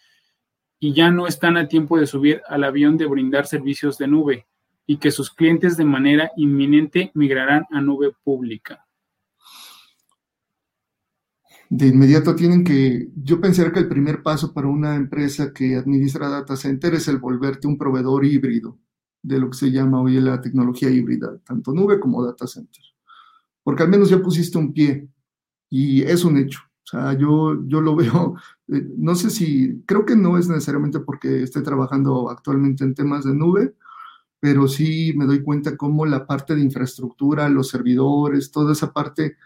[0.78, 4.46] y ya no están a tiempo de subir al avión de brindar servicios de nube
[4.90, 8.86] y que sus clientes de manera inminente migrarán a nube pública.
[11.68, 16.30] De inmediato tienen que, yo pensaría que el primer paso para una empresa que administra
[16.30, 18.78] data center es el volverte un proveedor híbrido
[19.22, 22.82] de lo que se llama hoy la tecnología híbrida, tanto nube como data center.
[23.62, 25.06] Porque al menos ya pusiste un pie
[25.68, 26.60] y es un hecho.
[26.62, 28.36] O sea, yo, yo lo veo,
[28.68, 33.26] eh, no sé si, creo que no es necesariamente porque esté trabajando actualmente en temas
[33.26, 33.74] de nube,
[34.40, 39.36] pero sí me doy cuenta cómo la parte de infraestructura, los servidores, toda esa parte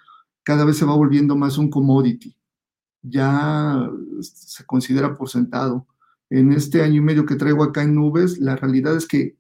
[0.43, 2.36] cada vez se va volviendo más un commodity.
[3.02, 3.90] Ya
[4.20, 5.86] se considera por sentado.
[6.31, 9.36] En este año y medio que traigo acá en nubes, la realidad es que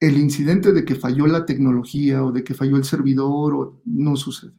[0.00, 4.52] el incidente de que falló la tecnología o de que falló el servidor no sucede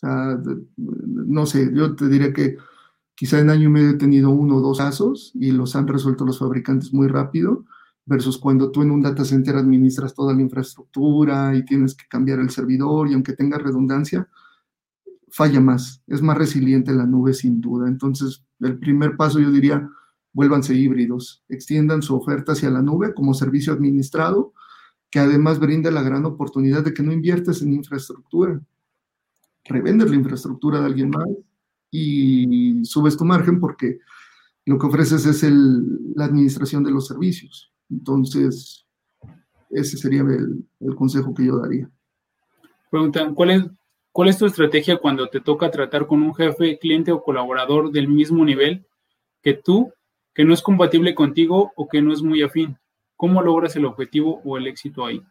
[0.00, 0.40] sea,
[0.76, 2.56] no sé, yo te diría que
[3.14, 6.24] quizá en año y medio he tenido uno o dos casos y los han resuelto
[6.24, 7.64] los fabricantes muy rápido,
[8.10, 12.40] versus cuando tú en un data center administras toda la infraestructura y tienes que cambiar
[12.40, 14.28] el servidor y aunque tenga redundancia,
[15.28, 17.86] falla más, es más resiliente la nube sin duda.
[17.86, 19.88] Entonces, el primer paso yo diría,
[20.32, 24.54] vuélvanse híbridos, extiendan su oferta hacia la nube como servicio administrado,
[25.08, 28.60] que además brinda la gran oportunidad de que no inviertes en infraestructura,
[29.62, 31.28] revendes la infraestructura de alguien más
[31.92, 34.00] y subes tu margen porque
[34.66, 37.69] lo que ofreces es la administración de los servicios.
[37.90, 38.86] Entonces,
[39.70, 41.90] ese sería el, consejo que yo daría.
[42.90, 43.64] Preguntan, ¿cuál es,
[44.12, 48.08] ¿cuál es tu estrategia cuando te toca tratar con un jefe, cliente o colaborador del
[48.08, 48.86] mismo nivel
[49.42, 49.92] que tú,
[50.34, 52.76] que no es compatible contigo o que no es muy afín?
[53.16, 55.22] ¿Cómo logras el objetivo o el éxito ahí?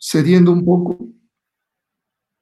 [0.00, 0.98] Cediendo un poco,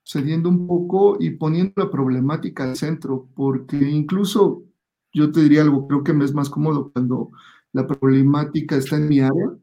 [0.05, 4.65] cediendo un poco y poniendo la problemática al centro, porque incluso
[5.13, 7.31] yo te diría algo, creo que me es más cómodo cuando
[7.77, 9.55] la problemática está en mi área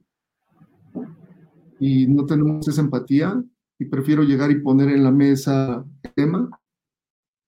[1.79, 3.43] y no tenemos esa empatía
[3.79, 6.61] y prefiero llegar y poner en la mesa el tema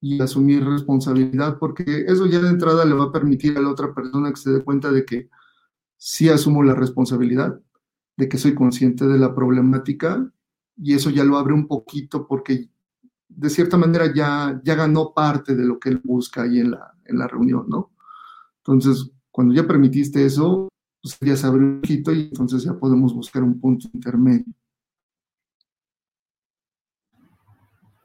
[0.02, 3.94] y asumir responsabilidad, porque eso ya de entrada le va a permitir a la otra
[3.94, 5.30] persona que se dé cuenta de que
[5.98, 7.62] sí asumo la responsabilidad,
[8.18, 10.28] de que soy consciente de la problemática
[10.78, 12.70] y eso ya lo abre un poquito porque
[13.30, 16.92] de cierta manera ya, ya ganó parte de lo que él busca ahí en la,
[17.06, 17.92] en la reunión, ¿no?
[18.58, 20.70] Entonces, cuando ya permitiste eso,
[21.02, 24.46] pues ya se abre un poquito y entonces ya podemos buscar un punto intermedio.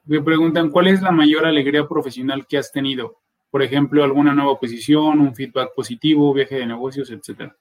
[0.03, 3.21] Me preguntan, ¿cuál es la mayor alegría profesional que has tenido?
[3.49, 7.55] Por ejemplo, alguna nueva posición, un feedback positivo, viaje de negocios, etcétera.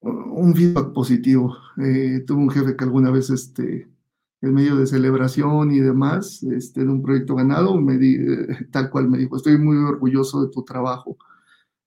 [0.00, 1.54] Un feedback positivo.
[1.76, 3.91] Eh, tuve un jefe que alguna vez, este,
[4.42, 8.90] en medio de celebración y demás, este, de un proyecto ganado, me di, eh, tal
[8.90, 11.16] cual me dijo, estoy muy orgulloso de tu trabajo.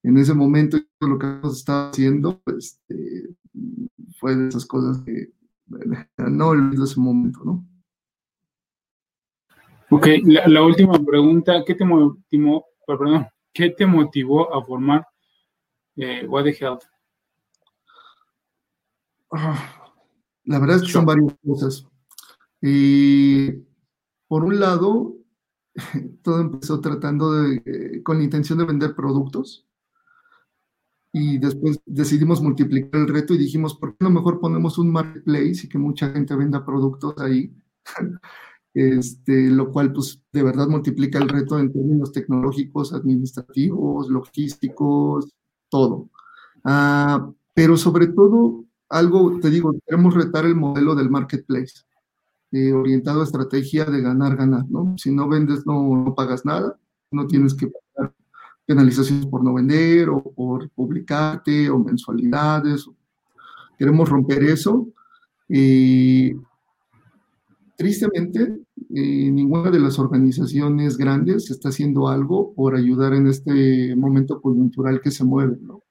[0.03, 3.30] En ese momento, lo que estaba haciendo, este,
[4.19, 5.34] fue de esas cosas que
[6.18, 7.65] no olvido ese momento, ¿no?
[9.90, 15.06] Ok, la, última pregunta, ¿qué te motivó, perdón, ¿qué te motivó a formar
[15.98, 16.84] eh, What the Health?
[19.32, 19.91] Ah,
[20.45, 21.88] la verdad es que son varias cosas.
[22.68, 23.64] Y
[24.28, 25.18] por un lado,
[26.24, 29.68] todo empezó tratando de, eh, con la intención de vender productos.
[31.14, 35.62] Y después decidimos multiplicar el reto y dijimos, ¿por qué no mejor ponemos un marketplace
[35.64, 37.54] y que mucha gente venda productos ahí?
[38.78, 45.34] Este, lo cual pues de verdad multiplica el reto en términos tecnológicos, administrativos, logísticos,
[45.70, 46.10] todo.
[46.66, 51.86] Ah, pero sobre todo, algo, te digo, queremos retar el modelo del marketplace.
[52.57, 54.95] Eh, orientado a estrategia de ganar, ganar, ¿no?
[54.98, 56.80] Si no vendes, no, pagas nada,
[57.11, 58.14] no tienes que pagar
[58.65, 62.86] penalizaciones por no vender o por publicarte o mensualidades.
[63.77, 64.88] Queremos romper eso.
[65.49, 66.32] y
[67.76, 68.57] tristemente,
[68.94, 75.02] eh, ninguna de las organizaciones grandes está haciendo algo por ayudar en este momento coyuntural
[75.02, 75.84] que se mueve, ¿no?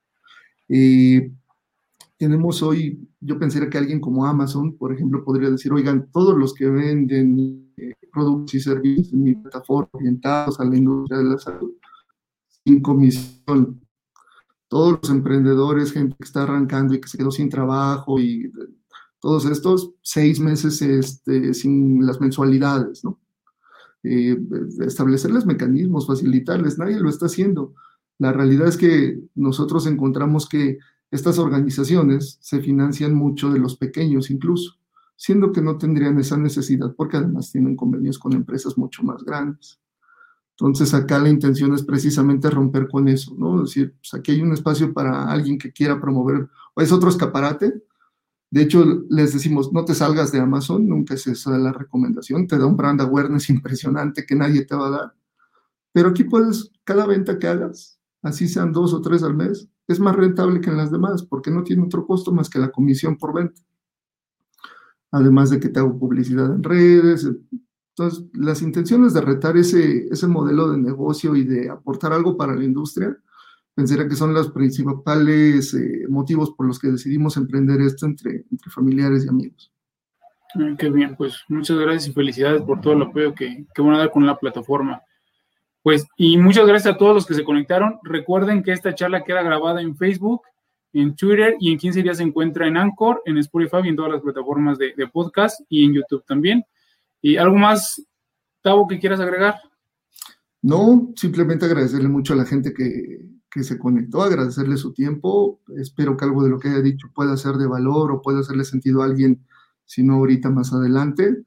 [2.25, 6.55] Tenemos hoy, yo pensaría que alguien como Amazon, por ejemplo, podría decir, oigan, todos los
[6.55, 11.39] que venden eh, productos y servicios en mi plataforma orientados a la industria de la
[11.39, 11.75] salud,
[12.65, 13.79] sin comisión.
[14.69, 18.51] Todos los emprendedores, gente que está arrancando y que se quedó sin trabajo y
[19.21, 23.21] todos estos, seis meses este, sin las mensualidades, ¿no?
[24.03, 24.39] Eh,
[24.81, 27.75] establecerles mecanismos, facilitarles, nadie lo está haciendo.
[28.19, 30.79] La realidad es que nosotros encontramos que
[31.15, 34.75] estas organizaciones se financian mucho de los pequeños incluso,
[35.15, 39.79] siendo que no tendrían esa necesidad porque además tienen convenios con empresas mucho más grandes.
[40.59, 43.63] Entonces acá la intención es precisamente romper con eso, ¿no?
[43.63, 47.11] Es decir, pues aquí hay un espacio para alguien que quiera promover, o es otro
[47.11, 47.85] escaparate.
[48.51, 52.59] De hecho, les decimos, no te salgas de Amazon, nunca es esa la recomendación, te
[52.59, 55.15] da un brand awareness impresionante que nadie te va a dar.
[55.93, 60.01] Pero aquí puedes, cada venta que hagas, así sean dos o tres al mes, es
[60.01, 63.17] más rentable que en las demás, porque no tiene otro costo más que la comisión
[63.17, 63.61] por venta.
[65.11, 67.31] Además de que te hago publicidad en redes.
[67.91, 72.55] Entonces, las intenciones de retar ese, ese modelo de negocio y de aportar algo para
[72.55, 73.17] la industria,
[73.75, 78.71] pensaría que son los principales eh, motivos por los que decidimos emprender esto entre, entre
[78.71, 79.73] familiares y amigos.
[80.79, 83.99] Qué bien, pues muchas gracias y felicidades por todo el apoyo que, que van a
[83.99, 85.03] dar con la plataforma.
[85.85, 87.99] Pues, y muchas gracias a todos los que se conectaron.
[88.05, 90.41] Recuerden que esta charla queda grabada en Facebook,
[90.95, 94.13] en Twitter y en 15 días se encuentra en Anchor, en Spotify y en todas
[94.13, 96.65] las plataformas de, podcast y en YouTube también.
[97.21, 98.03] ¿Y algo más,
[98.63, 99.57] Tavo, que quieras agregar?
[100.63, 103.21] No, simplemente agradecerle mucho a la gente que,
[103.51, 105.61] que se conectó, agradecerle su tiempo.
[105.77, 108.65] Espero que algo de lo que haya dicho pueda ser de valor o pueda hacerle
[108.65, 109.45] sentido a alguien,
[109.85, 111.45] si no ahorita más adelante.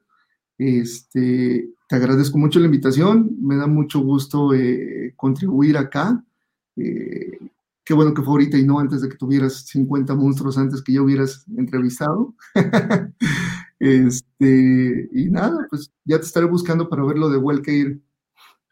[0.58, 6.22] Este, te agradezco mucho la invitación, me da mucho gusto eh, contribuir acá.
[6.76, 7.38] Eh,
[7.84, 10.92] qué bueno que fue ahorita y no antes de que tuvieras 50 monstruos antes que
[10.92, 12.34] ya hubieras entrevistado.
[13.78, 17.98] este, y nada, pues ya te estaré buscando para ver lo de Wellcare.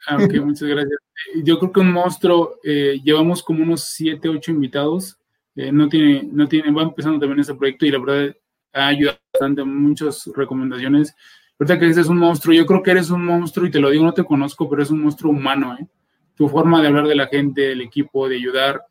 [0.08, 0.98] Ah, ok, muchas gracias.
[1.44, 5.18] Yo creo que un monstruo, eh, llevamos como unos 7, 8 invitados.
[5.54, 8.36] no tiene, no tiene, va empezando también este proyecto y la verdad
[8.72, 11.14] ha ayudado bastante, muchas recomendaciones.
[11.58, 14.04] Ahorita que dices un monstruo, yo creo que eres un monstruo y te lo digo,
[14.04, 15.86] no te conozco, pero es un monstruo humano, ¿eh?
[16.34, 18.82] Tu forma de hablar de la gente, del equipo, de ayudar.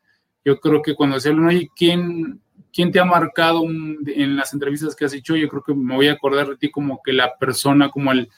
[0.44, 2.40] Yo creo que cuando se habla, oye, ¿quién,
[2.72, 5.36] ¿quién te ha marcado en las entrevistas que has hecho?
[5.36, 8.28] Yo creo que me voy a acordar de ti como que la persona, como el,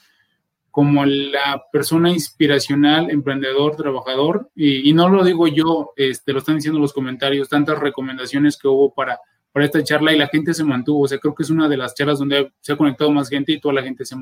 [0.69, 6.55] como la persona inspiracional, emprendedor, trabajador, y, y, no lo digo yo, este, lo están
[6.55, 9.19] diciendo los comentarios, tantas recomendaciones que hubo para
[9.51, 11.03] para esta charla y la gente se mantuvo.
[11.03, 13.51] O sea, creo que es una de las charlas donde se ha conectado más gente
[13.51, 14.15] y toda la gente se,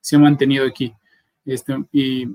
[0.00, 0.92] se ha mantenido aquí.
[1.44, 2.26] Este, y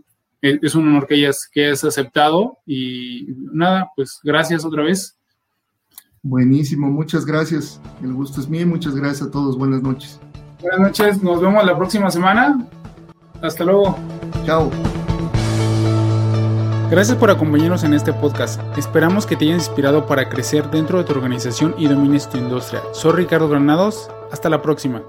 [0.41, 5.17] es un honor que hayas, que hayas aceptado y nada, pues gracias otra vez.
[6.21, 7.81] Buenísimo, muchas gracias.
[8.01, 9.57] El gusto es mío muchas gracias a todos.
[9.57, 10.19] Buenas noches.
[10.61, 12.67] Buenas noches, nos vemos la próxima semana.
[13.41, 13.97] Hasta luego.
[14.45, 14.71] Chao.
[16.93, 18.61] Gracias por acompañarnos en este podcast.
[18.77, 22.83] Esperamos que te haya inspirado para crecer dentro de tu organización y domines tu industria.
[22.91, 24.11] Soy Ricardo Granados.
[24.31, 25.01] Hasta la próxima.